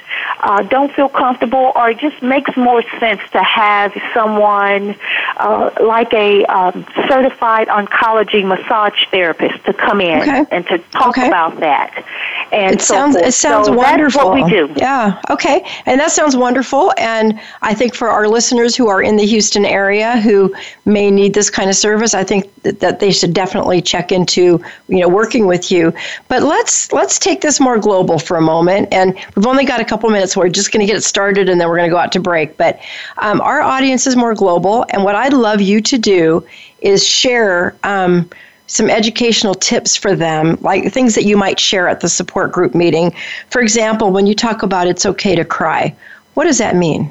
[0.40, 4.94] uh, don't feel comfortable or it just makes more sense to have someone
[5.38, 10.44] uh, like a um, certified oncology massage therapist to come in okay.
[10.50, 11.26] and to talk okay.
[11.26, 12.04] about that.
[12.52, 13.26] And it so sounds forth.
[13.28, 14.34] it sounds so wonderful.
[14.34, 14.72] That's what we do.
[14.76, 15.20] Yeah.
[15.30, 15.55] Okay.
[15.86, 16.92] And that sounds wonderful.
[16.98, 21.34] And I think for our listeners who are in the Houston area who may need
[21.34, 25.08] this kind of service, I think that, that they should definitely check into you know
[25.08, 25.92] working with you.
[26.28, 28.88] But let's let's take this more global for a moment.
[28.92, 30.32] And we've only got a couple minutes.
[30.32, 32.12] So we're just going to get it started, and then we're going to go out
[32.12, 32.56] to break.
[32.56, 32.80] But
[33.18, 36.46] um, our audience is more global, and what I'd love you to do
[36.80, 37.76] is share.
[37.82, 38.28] Um,
[38.66, 42.74] some educational tips for them, like things that you might share at the support group
[42.74, 43.14] meeting.
[43.50, 45.94] For example, when you talk about it's okay to cry,
[46.34, 47.10] what does that mean?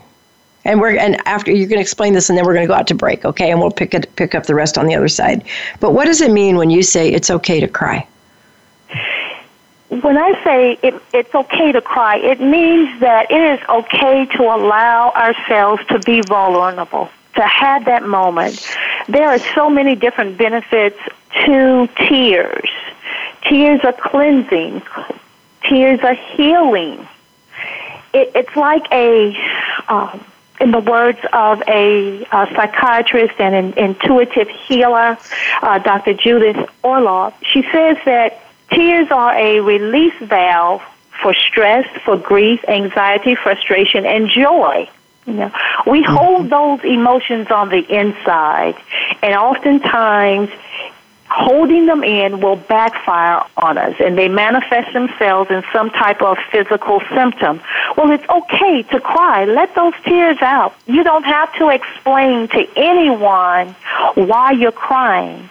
[0.65, 2.73] And we're and after you're going to explain this, and then we're going to go
[2.73, 3.51] out to break, okay?
[3.51, 5.43] And we'll pick it pick up the rest on the other side.
[5.79, 8.07] But what does it mean when you say it's okay to cry?
[9.89, 14.43] When I say it, it's okay to cry, it means that it is okay to
[14.43, 18.75] allow ourselves to be vulnerable, to have that moment.
[19.07, 20.97] There are so many different benefits
[21.45, 22.69] to tears.
[23.43, 24.81] Tears are cleansing.
[25.67, 27.07] Tears are healing.
[28.13, 29.35] It, it's like a
[29.87, 30.23] um,
[30.59, 35.17] in the words of a, a psychiatrist and an intuitive healer,
[35.61, 36.13] uh, Dr.
[36.13, 40.81] Judith Orloff, she says that tears are a release valve
[41.21, 44.89] for stress, for grief, anxiety, frustration, and joy.
[45.25, 45.51] You know,
[45.87, 46.15] we mm-hmm.
[46.15, 48.75] hold those emotions on the inside,
[49.23, 50.49] and oftentimes
[51.35, 56.37] holding them in will backfire on us and they manifest themselves in some type of
[56.49, 57.59] physical symptom.
[57.97, 59.43] Well, it's okay to cry.
[59.43, 60.73] Let those tears out.
[60.87, 63.75] You don't have to explain to anyone
[64.15, 65.49] why you're crying.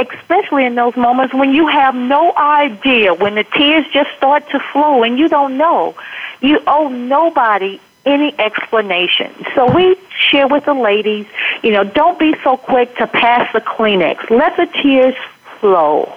[0.00, 4.58] Especially in those moments when you have no idea, when the tears just start to
[4.72, 5.94] flow and you don't know.
[6.40, 9.32] You owe nobody any explanation.
[9.54, 9.96] So we
[10.30, 11.26] share with the ladies,
[11.62, 14.30] you know, don't be so quick to pass the Kleenex.
[14.30, 15.14] Let the tears
[15.60, 16.14] flow.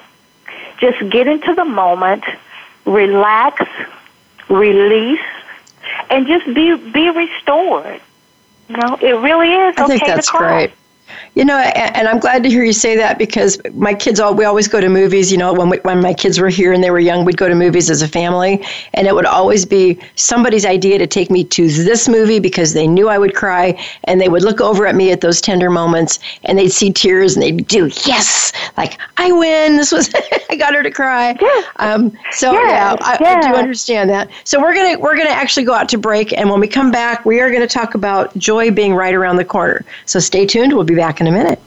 [0.79, 2.23] Just get into the moment,
[2.86, 3.67] relax,
[4.49, 5.19] release,
[6.09, 8.01] and just be be restored.
[8.69, 10.65] You know, it really is I okay think that's to cry.
[10.67, 10.73] great.
[11.36, 14.45] You know, and I'm glad to hear you say that because my kids all we
[14.45, 15.32] always go to movies.
[15.32, 17.47] You know, when we, when my kids were here and they were young, we'd go
[17.47, 21.43] to movies as a family, and it would always be somebody's idea to take me
[21.45, 24.95] to this movie because they knew I would cry, and they would look over at
[24.95, 29.32] me at those tender moments, and they'd see tears, and they'd do yes, like I
[29.32, 29.78] win.
[29.82, 30.14] This was
[30.49, 31.36] I got her to cry.
[31.41, 31.62] Yeah.
[31.78, 34.30] Um, so Yeah, yeah, I, I do understand that.
[34.43, 37.26] So we're gonna we're gonna actually go out to break, and when we come back,
[37.26, 39.84] we are gonna talk about joy being right around the corner.
[40.05, 40.74] So stay tuned.
[40.74, 41.60] We'll be back in a minute.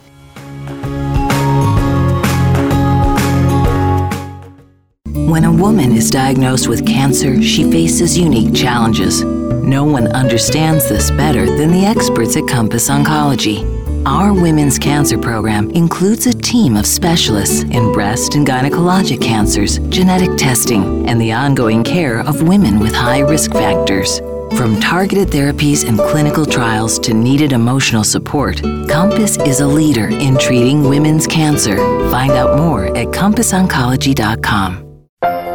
[5.28, 9.24] When a woman is diagnosed with cancer, she faces unique challenges.
[9.24, 13.59] No one understands this better than the experts at Compass Oncology.
[14.07, 20.37] Our women's cancer program includes a team of specialists in breast and gynecologic cancers, genetic
[20.37, 24.20] testing, and the ongoing care of women with high risk factors.
[24.53, 30.38] From targeted therapies and clinical trials to needed emotional support, Compass is a leader in
[30.38, 31.76] treating women's cancer.
[32.11, 34.84] Find out more at compassoncology.com.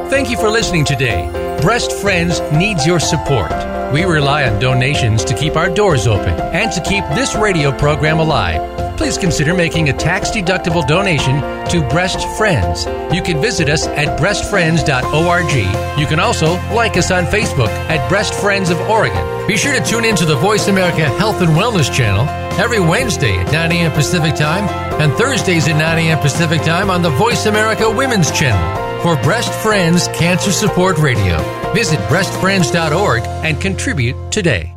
[0.10, 1.30] Thank you for listening today.
[1.62, 3.52] Breast Friends needs your support.
[3.92, 8.20] We rely on donations to keep our doors open and to keep this radio program
[8.20, 8.98] alive.
[8.98, 12.86] Please consider making a tax deductible donation to Breast Friends.
[13.16, 16.00] You can visit us at breastfriends.org.
[16.00, 19.48] You can also like us on Facebook at Breast Friends of Oregon.
[19.48, 22.28] Be sure to tune in to the Voice America Health and Wellness channel
[22.60, 23.92] every Wednesday at 9 a.m.
[23.94, 24.68] Pacific Time
[25.02, 26.20] and Thursdays at 9 a.m.
[26.20, 31.38] Pacific Time on the Voice America Women's channel for Breast Friends Cancer Support Radio.
[31.74, 34.76] Visit breastfriends.org and contribute today.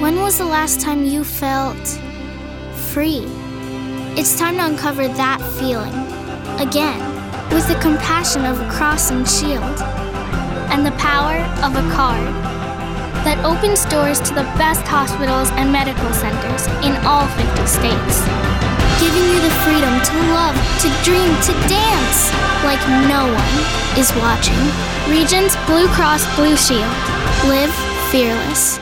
[0.00, 1.88] When was the last time you felt
[2.92, 3.24] free?
[4.16, 5.94] It's time to uncover that feeling
[6.60, 7.00] again
[7.50, 9.80] with the compassion of a cross and shield
[10.70, 12.28] and the power of a card
[13.24, 18.47] that opens doors to the best hospitals and medical centers in all 50 states,
[19.00, 22.32] giving you the freedom to love, to dream, to dance
[22.64, 24.58] like no one is watching.
[25.08, 26.92] Regence Blue Cross Blue Shield.
[27.46, 27.72] Live
[28.10, 28.78] fearless.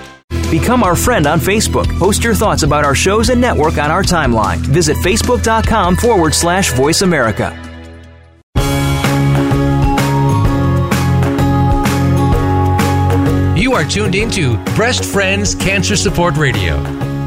[0.50, 1.86] Become our friend on Facebook.
[1.98, 4.58] Post your thoughts about our shows and network on our timeline.
[4.58, 7.52] Visit facebook.com forward slash voice America.
[13.56, 17.05] You are tuned into Breast Friends Cancer Support Radio.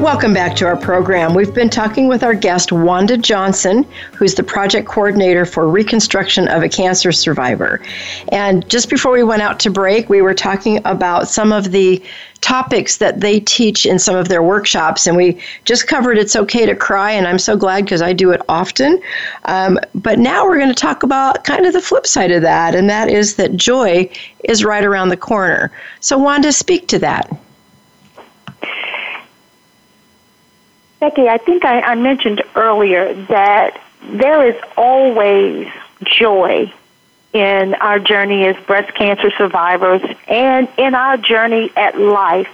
[0.00, 1.34] Welcome back to our program.
[1.34, 3.84] We've been talking with our guest, Wanda Johnson,
[4.14, 7.82] who's the project coordinator for reconstruction of a cancer survivor.
[8.28, 12.00] And just before we went out to break, we were talking about some of the
[12.42, 15.08] topics that they teach in some of their workshops.
[15.08, 18.30] And we just covered It's Okay to Cry, and I'm so glad because I do
[18.30, 19.02] it often.
[19.46, 22.76] Um, but now we're going to talk about kind of the flip side of that,
[22.76, 24.08] and that is that joy
[24.44, 25.72] is right around the corner.
[25.98, 27.28] So, Wanda, speak to that.
[31.00, 35.68] Becky, I think I, I mentioned earlier that there is always
[36.04, 36.72] joy
[37.32, 42.48] in our journey as breast cancer survivors and in our journey at life.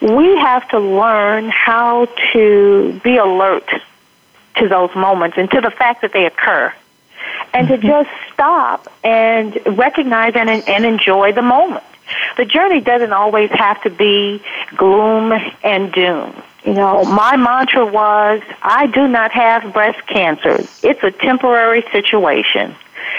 [0.00, 3.68] We have to learn how to be alert
[4.56, 6.72] to those moments and to the fact that they occur.
[7.52, 7.86] And to mm-hmm.
[7.86, 11.84] just stop and recognize and, and enjoy the moment.
[12.36, 14.42] The journey doesn't always have to be
[14.76, 15.32] gloom
[15.62, 16.42] and doom.
[16.64, 20.64] You know, my mantra was, I do not have breast cancer.
[20.82, 22.74] It's a temporary situation.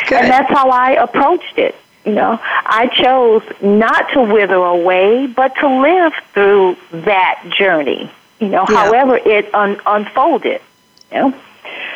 [0.08, 0.18] Good.
[0.20, 1.76] And that's how I approached it.
[2.06, 8.10] You know, I chose not to wither away, but to live through that journey.
[8.40, 8.78] You know, Yeah.
[8.78, 10.62] however it un- unfolded.
[11.12, 11.34] You know,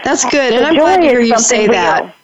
[0.03, 2.15] That's good, and The I'm glad to hear you say something that.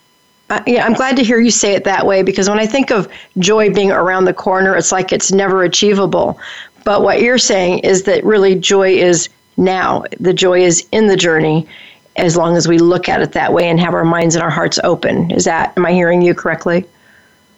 [0.50, 2.92] Uh, yeah, I'm glad to hear you say it that way because when I think
[2.92, 3.08] of
[3.40, 6.40] joy being around the corner, it's like it's never achievable.
[6.86, 9.28] But what you're saying is that really joy is
[9.58, 10.06] now.
[10.20, 11.68] The joy is in the journey
[12.16, 14.50] as long as we look at it that way and have our minds and our
[14.50, 15.32] hearts open.
[15.32, 16.86] Is that, am I hearing you correctly?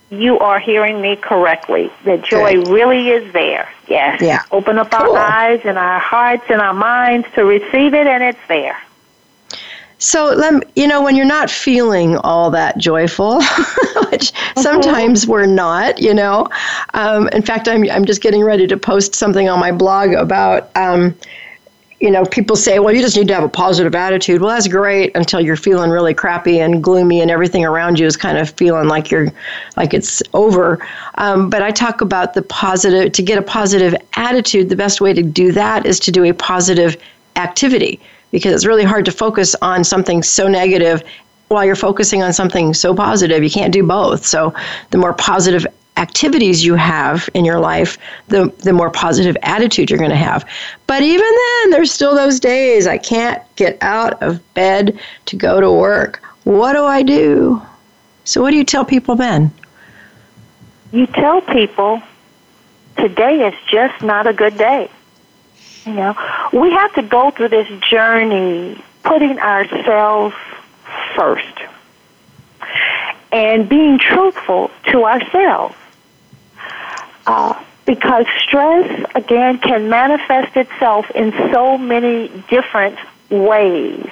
[0.09, 1.91] You are hearing me correctly.
[2.05, 2.69] The joy Good.
[2.69, 3.69] really is there.
[3.89, 4.21] Yes.
[4.21, 4.43] Yeah.
[4.51, 5.15] Open up cool.
[5.15, 8.81] our eyes and our hearts and our minds to receive it, and it's there.
[9.99, 13.35] So, let you know, when you're not feeling all that joyful,
[14.11, 14.61] which mm-hmm.
[14.61, 16.47] sometimes we're not, you know.
[16.93, 20.69] Um, in fact, I'm, I'm just getting ready to post something on my blog about,
[20.75, 21.15] um,
[21.99, 24.39] you know, people say, well, you just need to have a positive attitude.
[24.39, 28.15] Well, that's great until you're feeling really crappy and gloomy and everything around you is
[28.15, 29.29] kind of feeling like you're,
[29.77, 30.85] like it's over.
[31.15, 35.11] Um, but I talk about the positive, to get a positive attitude, the best way
[35.13, 36.97] to do that is to do a positive
[37.35, 37.99] activity
[38.37, 41.03] because it's really hard to focus on something so negative
[41.47, 43.43] while you're focusing on something so positive.
[43.43, 44.25] You can't do both.
[44.25, 44.53] So
[44.91, 45.65] the more positive
[45.97, 50.45] activities you have in your life, the, the more positive attitude you're going to have.
[50.85, 55.59] But even then, there's still those days I can't get out of bed to go
[55.59, 56.21] to work.
[56.43, 57.61] What do I do?
[58.23, 59.51] So, what do you tell people then?
[60.91, 62.01] You tell people
[62.97, 64.89] today is just not a good day.
[65.87, 66.15] You know,
[66.51, 70.35] we have to go through this journey putting ourselves
[71.15, 71.57] first
[73.31, 75.75] and being truthful to ourselves.
[77.25, 84.09] Uh, because stress, again, can manifest itself in so many different ways.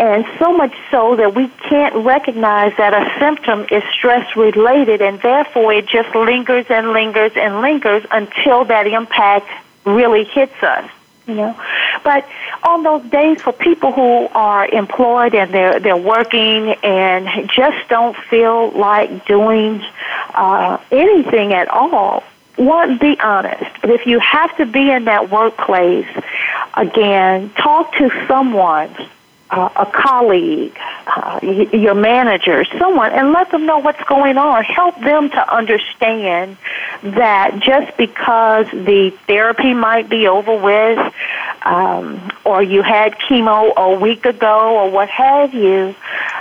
[0.00, 5.20] And so much so that we can't recognize that a symptom is stress related, and
[5.22, 9.48] therefore it just lingers and lingers and lingers until that impact
[9.86, 10.90] really hits us
[11.26, 11.60] you know.
[12.04, 12.26] But
[12.62, 18.16] on those days for people who are employed and they're they're working and just don't
[18.16, 19.82] feel like doing
[20.34, 22.22] uh, anything at all,
[22.56, 23.64] one, be honest.
[23.80, 26.08] But if you have to be in that workplace,
[26.74, 28.94] again, talk to someone
[29.50, 30.76] uh, a colleague,
[31.06, 34.64] uh, your manager, someone, and let them know what's going on.
[34.64, 36.56] Help them to understand
[37.02, 41.14] that just because the therapy might be over with,
[41.62, 45.94] um, or you had chemo a week ago, or what have you,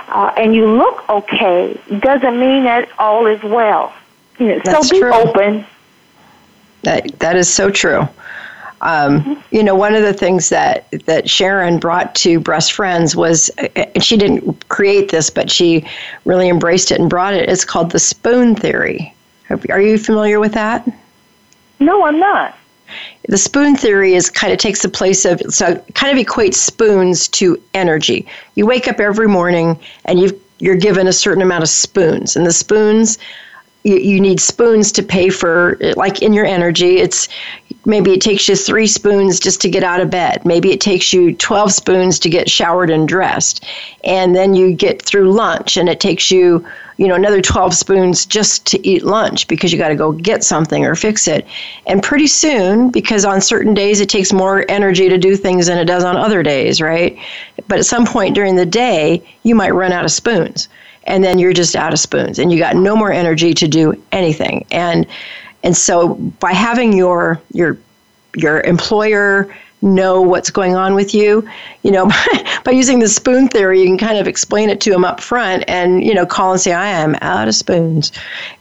[0.07, 3.93] uh, and you look okay, doesn't mean that all is well.
[4.39, 5.13] You know, so be true.
[5.13, 5.65] open.
[6.81, 8.07] That that is so true.
[8.85, 13.49] Um, you know, one of the things that that Sharon brought to Breast Friends was,
[13.75, 15.85] and she didn't create this, but she
[16.23, 17.49] really embraced it and brought it.
[17.49, 19.13] It's called the spoon theory.
[19.69, 20.87] Are you familiar with that?
[21.79, 22.55] No, I'm not.
[23.27, 27.27] The spoon theory is kind of takes the place of so kind of equates spoons
[27.29, 28.27] to energy.
[28.53, 32.45] You wake up every morning and you you're given a certain amount of spoons, and
[32.45, 33.17] the spoons
[33.85, 36.97] you, you need spoons to pay for like in your energy.
[36.97, 37.29] It's
[37.85, 40.43] maybe it takes you three spoons just to get out of bed.
[40.43, 43.63] Maybe it takes you 12 spoons to get showered and dressed.
[44.03, 46.65] And then you get through lunch and it takes you
[46.97, 50.43] you know another 12 spoons just to eat lunch because you got to go get
[50.43, 51.45] something or fix it.
[51.85, 55.77] And pretty soon because on certain days it takes more energy to do things than
[55.77, 57.17] it does on other days right?
[57.67, 60.69] But at some point during the day you might run out of spoons
[61.05, 64.01] and then you're just out of spoons and you got no more energy to do
[64.11, 64.65] anything.
[64.71, 65.05] And
[65.63, 67.77] and so by having your your
[68.35, 71.47] your employer know what's going on with you
[71.83, 72.09] you know
[72.63, 75.63] by using the spoon theory you can kind of explain it to them up front
[75.67, 78.11] and you know call and say i am out of spoons.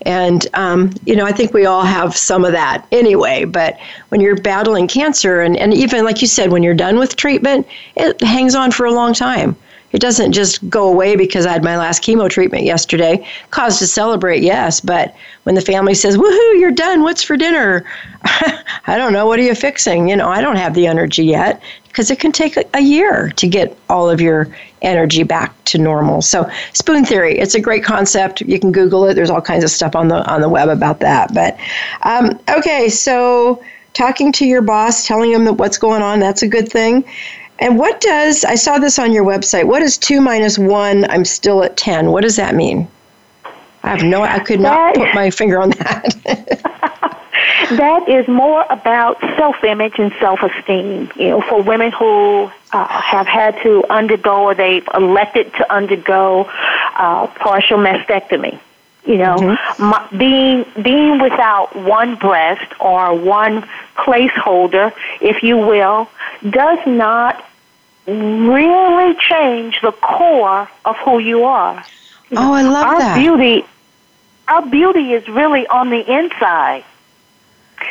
[0.03, 3.77] And um, you know i think we all have some of that anyway but
[4.09, 7.65] when you're battling cancer and, and even like you said when you're done with treatment
[7.95, 9.55] it hangs on for a long time
[9.95, 13.25] it doesn't just go away because I had my last chemo treatment yesterday.
[13.51, 17.01] Cause to celebrate, yes, but when the family says, "Woohoo, you're done.
[17.01, 17.85] What's for dinner?"
[18.87, 19.25] I don't know.
[19.25, 20.09] What are you fixing?
[20.09, 23.47] You know, I don't have the energy yet because it can take a, year to
[23.47, 24.49] get all of your
[24.81, 26.21] energy back to normal.
[26.21, 28.41] So, spoon theory, it's a great concept.
[28.41, 29.13] You can Google it.
[29.13, 31.33] There's all kinds of stuff on the on the web about that.
[31.33, 31.57] But
[32.01, 36.49] um, okay, so talking to your boss, telling him that what's going on, that's a
[36.49, 37.05] good thing.
[37.59, 41.23] And what does, I saw this on your website, what is 2 minus 1, I'm
[41.23, 42.11] still at 10?
[42.11, 42.87] What does that mean?
[43.83, 46.15] I have no, I could not put my finger on that.
[47.77, 51.11] that is more about self-image and self-esteem.
[51.15, 56.45] You know, for women who uh, have had to undergo or they've elected to undergo
[56.95, 58.59] uh, partial mastectomy.
[59.05, 59.83] You know, mm-hmm.
[59.83, 66.09] my, being being without one breast or one placeholder, if you will,
[66.49, 67.45] does not
[68.07, 71.83] really change the core of who you are.
[72.31, 73.17] Oh, I love our that.
[73.17, 73.63] Beauty,
[74.47, 76.83] our beauty is really on the inside.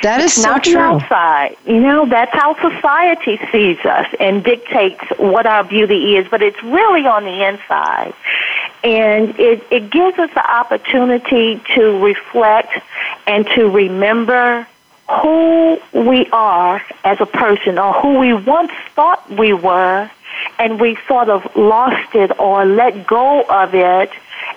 [0.03, 0.79] That is so not true.
[0.79, 1.57] outside.
[1.67, 6.63] You know, that's how society sees us and dictates what our beauty is, but it's
[6.63, 8.15] really on the inside.
[8.83, 12.73] And it, it gives us the opportunity to reflect
[13.27, 14.67] and to remember
[15.23, 20.11] who we are as a person or who we once thought we were
[20.59, 24.11] and we sort of lost it or let go of it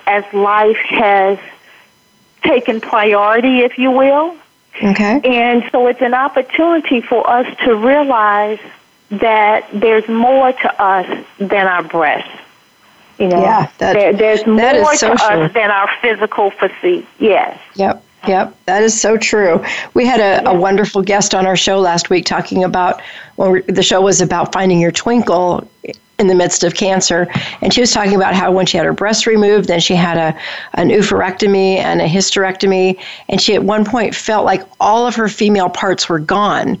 [0.06, 1.38] as life has
[2.42, 4.36] taken priority, if you will.
[4.82, 5.20] Okay.
[5.24, 8.60] And so it's an opportunity for us to realize
[9.10, 12.30] that there's more to us than our breasts.
[13.18, 15.26] You know, Yeah, that- there, there's more that is so to true.
[15.42, 17.06] us than our physical physique.
[17.18, 17.58] Yes.
[17.74, 18.04] Yep.
[18.26, 19.64] Yep, that is so true.
[19.94, 23.00] We had a, a wonderful guest on our show last week talking about,
[23.36, 25.70] well, the show was about finding your twinkle
[26.18, 27.28] in the midst of cancer.
[27.62, 30.16] And she was talking about how when she had her breast removed, then she had
[30.16, 30.38] a,
[30.74, 32.98] an oophorectomy and a hysterectomy.
[33.28, 36.80] And she at one point felt like all of her female parts were gone.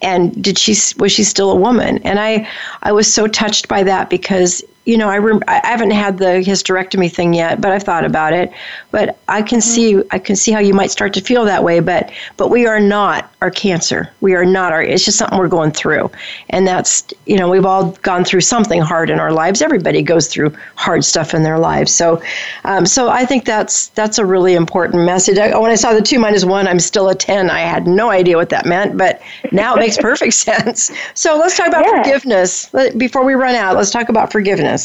[0.00, 1.98] And did she was she still a woman?
[2.04, 2.48] And I
[2.82, 6.42] I was so touched by that because you know I rem- I haven't had the
[6.50, 8.50] hysterectomy thing yet, but I've thought about it.
[8.90, 11.80] But I can see I can see how you might start to feel that way.
[11.80, 14.10] But but we are not our cancer.
[14.22, 14.82] We are not our.
[14.82, 16.10] It's just something we're going through,
[16.48, 19.60] and that's you know we've all gone through something hard in our lives.
[19.60, 21.94] Everybody goes through hard stuff in their lives.
[21.94, 22.22] So
[22.64, 25.36] um, so I think that's that's a really important message.
[25.36, 27.50] I, when I saw the two minus one, I'm still a ten.
[27.50, 29.20] I had no idea what that meant, but
[29.52, 30.90] now it makes perfect sense.
[31.12, 32.02] So let's talk about Yeah.
[32.02, 33.76] forgiveness before we run out.
[33.76, 34.77] Let's talk about forgiveness.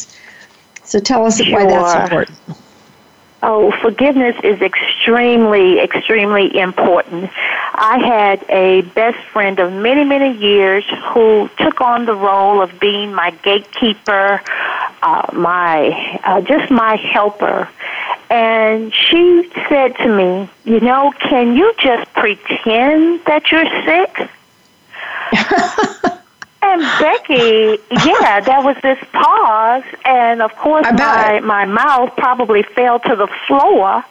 [0.84, 1.96] So tell us why that's Sure.
[1.96, 2.38] important.
[3.42, 7.30] Oh, forgiveness is extremely, extremely important.
[7.76, 12.80] I had a best friend of many, many years who took on the role of
[12.80, 14.42] being my gatekeeper,
[15.02, 17.68] uh, my uh, just my helper.
[18.30, 24.30] And she said to me, "You know, can you just pretend that you're sick?"
[26.66, 33.02] And Becky, yeah, there was this pause, and of course, my my mouth probably fell
[33.02, 34.02] to the floor.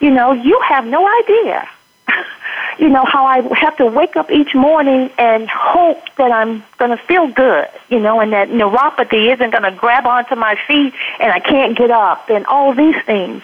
[0.00, 1.68] You know, you have no idea.
[2.78, 6.96] you know how I have to wake up each morning and hope that I'm going
[6.96, 7.68] to feel good.
[7.90, 11.76] You know, and that neuropathy isn't going to grab onto my feet, and I can't
[11.76, 13.42] get up, and all these things.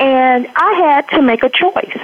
[0.00, 1.98] And I had to make a choice.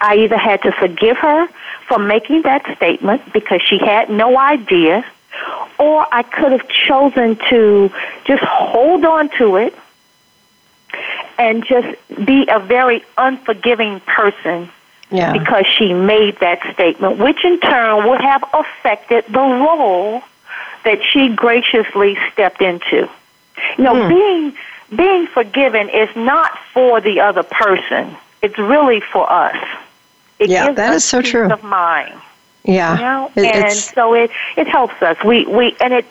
[0.00, 1.48] I either had to forgive her
[1.88, 5.04] for making that statement because she had no idea,
[5.78, 7.90] or I could have chosen to
[8.24, 9.74] just hold on to it
[11.38, 11.88] and just
[12.24, 14.70] be a very unforgiving person
[15.10, 15.32] Yeah.
[15.32, 20.22] because she made that statement, which in turn would have affected the role
[20.84, 23.08] that she graciously stepped into.
[23.78, 24.08] You know, hmm.
[24.08, 24.54] being
[24.94, 28.16] being forgiven is not for the other person.
[28.42, 29.56] It's really for us.
[30.38, 31.50] It Yeah, gives that is so true.
[31.50, 32.12] Of mind,
[32.64, 32.96] Yeah.
[32.96, 35.16] you know, It- and so it it helps us.
[35.24, 36.06] We we and it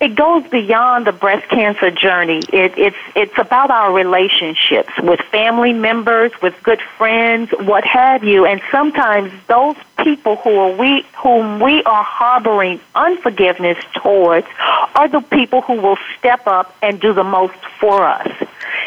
[0.00, 2.40] it goes beyond the breast cancer journey.
[2.52, 8.46] It, it's it's about our relationships with family members, with good friends, what have you.
[8.46, 9.74] And sometimes those
[10.04, 14.46] people who are we whom we are harboring unforgiveness towards
[14.94, 18.28] are the people who will step up and do the most for us.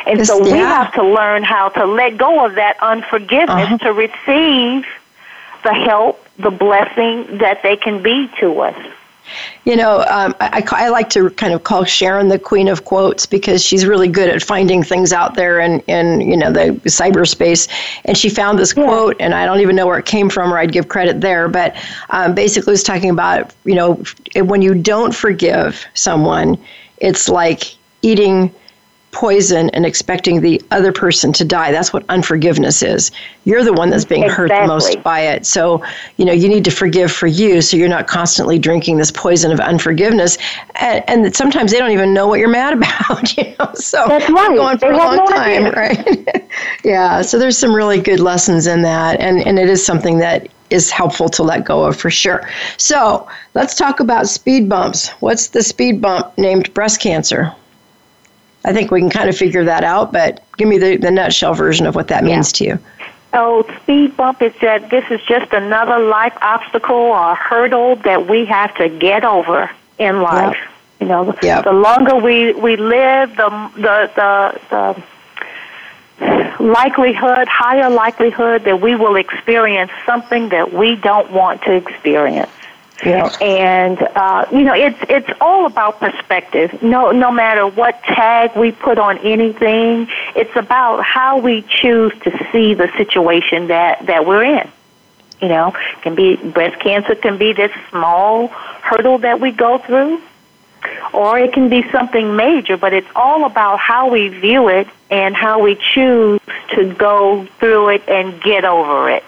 [0.07, 0.83] And Yes, so we yeah.
[0.83, 3.77] have to learn how to let go of that unforgiveness Uh-huh.
[3.79, 4.85] to receive
[5.63, 8.75] the help, the blessing that they can be to us.
[9.63, 13.25] You know, um, I, I like to kind of call Sharon the queen of quotes
[13.25, 17.69] because she's really good at finding things out there in, in you know, the cyberspace.
[18.03, 20.57] And she found this quote, and I don't even know where it came from or
[20.57, 21.75] I'd give credit there, but
[22.09, 24.03] um, basically it was talking about, you know,
[24.35, 26.57] when you don't forgive someone,
[26.97, 28.53] it's like eating
[29.11, 31.71] poison and expecting the other person to die.
[31.71, 33.11] That's what unforgiveness is.
[33.43, 35.45] You're the one that's being hurt the most by it.
[35.45, 35.83] So,
[36.17, 39.51] you know, you need to forgive for you so you're not constantly drinking this poison
[39.51, 40.37] of unforgiveness.
[40.75, 43.71] And, and sometimes they don't even know what you're mad about, you know.
[43.75, 44.55] So That's right.
[44.55, 45.71] go on for They a long no time, idea.
[45.73, 46.49] right?
[46.83, 47.21] yeah.
[47.21, 50.89] So there's some really good lessons in that and, and it is something that is
[50.89, 52.49] helpful to let go of for sure.
[52.77, 55.09] So let's talk about speed bumps.
[55.19, 57.53] What's the speed bump named breast cancer?
[58.63, 61.53] I think we can kind of figure that out, but give me the, the nutshell
[61.53, 62.79] version of what that means to you.
[63.33, 68.45] Oh, speed bump is that this is just another life obstacle or hurdle that we
[68.45, 70.57] have to get over in life.
[70.99, 71.63] You know, Yep.
[71.63, 74.11] the longer we, we live, the, the,
[74.69, 75.03] the,
[76.19, 82.51] the likelihood, higher likelihood that we will experience something that we don't want to experience.
[83.03, 83.35] Yeah.
[83.41, 86.83] And uh, you know, it's it's all about perspective.
[86.83, 92.47] No, no matter what tag we put on anything, it's about how we choose to
[92.51, 94.69] see the situation that that we're in.
[95.41, 95.73] You know,
[96.03, 100.21] can be breast cancer can be this small hurdle that we go through,
[101.11, 102.77] or it can be something major.
[102.77, 106.39] But it's all about how we view it and how we choose
[106.75, 109.23] to go through it and get over it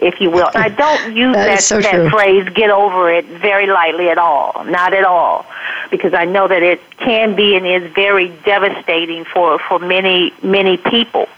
[0.00, 0.50] if you will.
[0.54, 4.64] I don't use that, that, so that phrase, get over it, very lightly at all.
[4.64, 5.46] Not at all.
[5.90, 10.76] Because I know that it can be and is very devastating for, for many, many
[10.76, 11.28] people.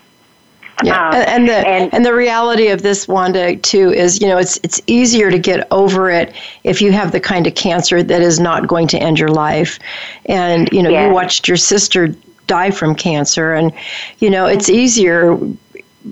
[0.84, 4.38] Yeah, um, and, the and, and, the reality of this, Wanda, too, is you know
[4.38, 6.32] it's it's easier to get over it
[6.62, 9.80] if you have the kind of cancer that is not going to end your life,
[10.26, 12.14] and you know you watched your sister
[12.46, 13.72] die from cancer, and
[14.20, 15.36] you know it's easier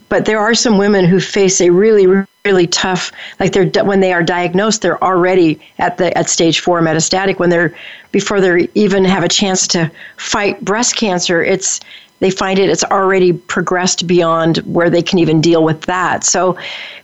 [0.08, 2.06] but there are some women who face a really
[2.44, 6.80] really tough like they're when they are diagnosed they're already at the at stage 4
[6.80, 7.38] metastatic.
[7.38, 7.74] When they're
[8.12, 11.80] before they even have a chance to fight breast cancer it's
[12.20, 16.24] they find it it's already progressed beyond where they can even deal with that.
[16.24, 16.56] So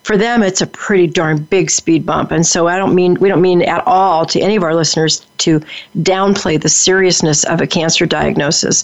[0.05, 2.31] for them it's a pretty darn big speed bump.
[2.31, 5.27] And so i don't mean we don't mean at all to any of our listeners
[5.39, 5.61] to
[5.99, 8.83] downplay the seriousness of a cancer diagnosis.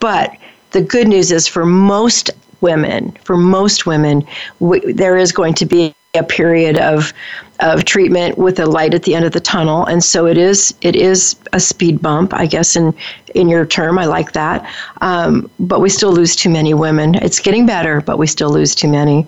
[0.00, 0.36] But
[0.70, 2.30] the good news is for most
[2.60, 4.26] women, for most women,
[4.60, 7.12] w- there is going to be a period of
[7.60, 10.74] of treatment with a light at the end of the tunnel, and so it is
[10.82, 12.76] it is a speed bump, I guess.
[12.76, 12.94] In
[13.34, 17.14] in your term, I like that, um, but we still lose too many women.
[17.16, 19.26] It's getting better, but we still lose too many.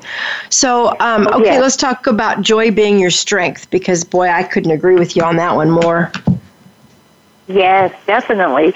[0.51, 1.61] So um, okay, yeah.
[1.61, 5.37] let's talk about joy being your strength, because boy, I couldn't agree with you on
[5.37, 6.13] that one more.
[7.47, 8.75] Yes, definitely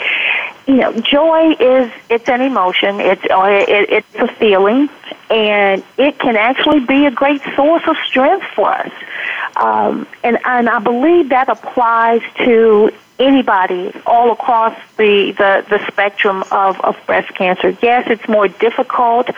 [0.67, 3.01] you know, joy is it's an emotion.
[3.01, 4.89] It's uh, it, it's a feeling,
[5.31, 8.93] and it can actually be a great source of strength for us.
[9.57, 16.45] Um, and and I believe that applies to anybody all across the, the, the spectrum
[16.51, 17.77] of, of breast cancer.
[17.83, 19.29] Yes, it's more difficult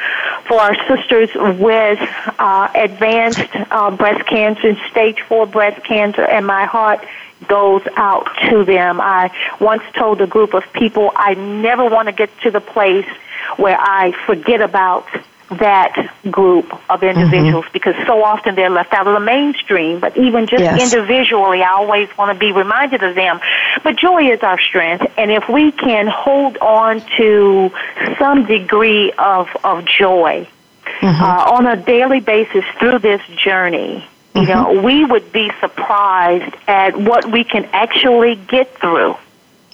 [0.47, 1.99] for our sisters with
[2.39, 7.05] uh, advanced uh, breast cancer, stage four breast cancer, and my heart
[7.49, 9.01] goes out to them.
[9.01, 13.09] I once told a group of people I never want to get to the place
[13.57, 15.07] where I forget about
[15.51, 17.19] that group of mm-hmm.
[17.19, 17.73] individuals mm-hmm.
[17.73, 20.01] because so often they're left out of the mainstream.
[20.01, 20.93] But even just yes.
[20.93, 23.41] individually, I always want to be reminded of them.
[23.83, 27.71] But joy is our strength, and if we can hold on to
[28.19, 30.49] some degree of, of joy
[30.85, 31.07] mm-hmm.
[31.07, 34.75] uh, on a daily basis through this journey, you mm-hmm.
[34.75, 39.17] know, we would be surprised at what we can actually get through.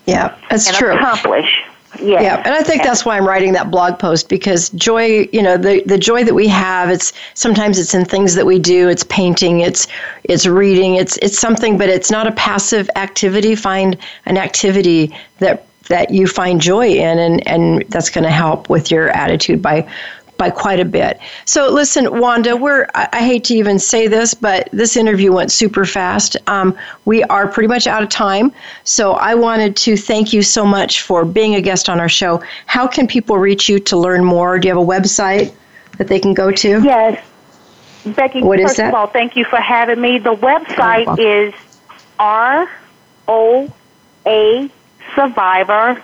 [0.07, 0.93] Yeah, that's and true.
[0.93, 1.63] Accomplish.
[2.03, 2.23] Yes.
[2.23, 5.57] Yeah, and I think that's why I'm writing that blog post because joy, you know,
[5.57, 9.05] the the joy that we have, it's sometimes it's in things that we do, it's
[9.05, 9.87] painting, it's
[10.25, 13.55] it's reading, it's it's something but it's not a passive activity.
[13.55, 13.97] Find
[14.27, 18.91] an activity that that you find joy in and and that's going to help with
[18.91, 19.87] your attitude by
[20.41, 21.21] by quite a bit.
[21.45, 25.85] So, listen, Wanda, we're, I hate to even say this, but this interview went super
[25.85, 26.35] fast.
[26.47, 26.75] Um,
[27.05, 28.51] we are pretty much out of time.
[28.85, 32.43] So, I wanted to thank you so much for being a guest on our show.
[32.65, 34.59] How can people reach you to learn more?
[34.59, 35.53] Do you have a website
[35.99, 36.69] that they can go to?
[36.83, 37.23] Yes.
[38.07, 40.19] Becky, what first of all, thank you for having me.
[40.19, 41.53] The website oh, is
[42.19, 42.67] R
[43.29, 43.71] O
[44.25, 44.71] A
[45.15, 46.03] survivor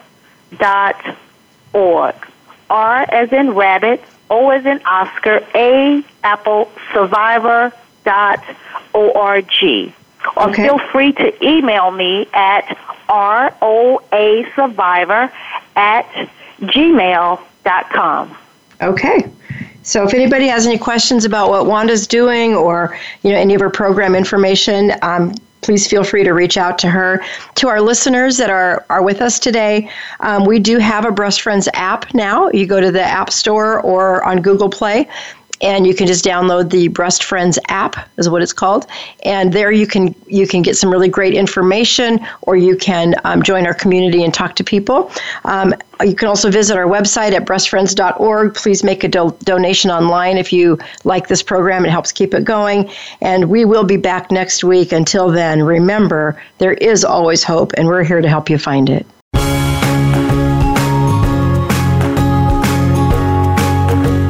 [0.59, 1.17] dot
[1.73, 2.15] org.
[2.69, 7.73] R as in rabbit, O as in Oscar, A Apple Survivor
[8.05, 8.45] dot
[8.93, 9.51] org.
[10.37, 10.65] Or okay.
[10.65, 12.77] feel free to email me at
[13.09, 15.33] ROA Survivor
[15.77, 16.29] at
[16.61, 18.37] gmail.com.
[18.83, 19.31] Okay.
[19.83, 23.61] So if anybody has any questions about what Wanda's doing or you know any of
[23.61, 27.25] her program information, um, please feel free to reach out to her.
[27.57, 29.91] To our listeners that are, are with us today,
[30.21, 32.49] um, we do have a Breast Friends app now.
[32.51, 35.09] You go to the App Store or on Google Play
[35.61, 38.87] and you can just download the breast friends app is what it's called.
[39.25, 43.43] And there you can you can get some really great information or you can um,
[43.43, 45.11] join our community and talk to people.
[45.45, 50.37] Um, you can also visit our website at breastfriends.org please make a do- donation online
[50.37, 51.85] if you like this program.
[51.87, 52.91] It helps keep it going.
[53.21, 54.93] And we will be back next week.
[54.93, 59.07] Until then remember there is always hope and we're here to help you find it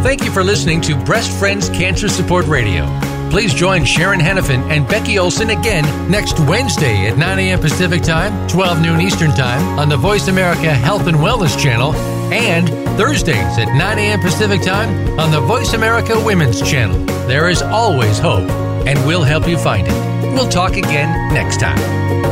[0.06, 2.86] Thank you for listening to Breast Friends Cancer Support Radio.
[3.28, 7.58] Please join Sharon Henifin and Becky Olson again next Wednesday at 9 a.m.
[7.58, 11.92] Pacific Time, 12 noon Eastern Time on the Voice America Health and Wellness Channel,
[12.32, 14.20] and Thursdays at 9 a.m.
[14.20, 17.04] Pacific Time on the Voice America Women's Channel.
[17.26, 18.48] There is always hope,
[18.86, 20.32] and we'll help you find it.
[20.34, 22.25] We'll talk again next time.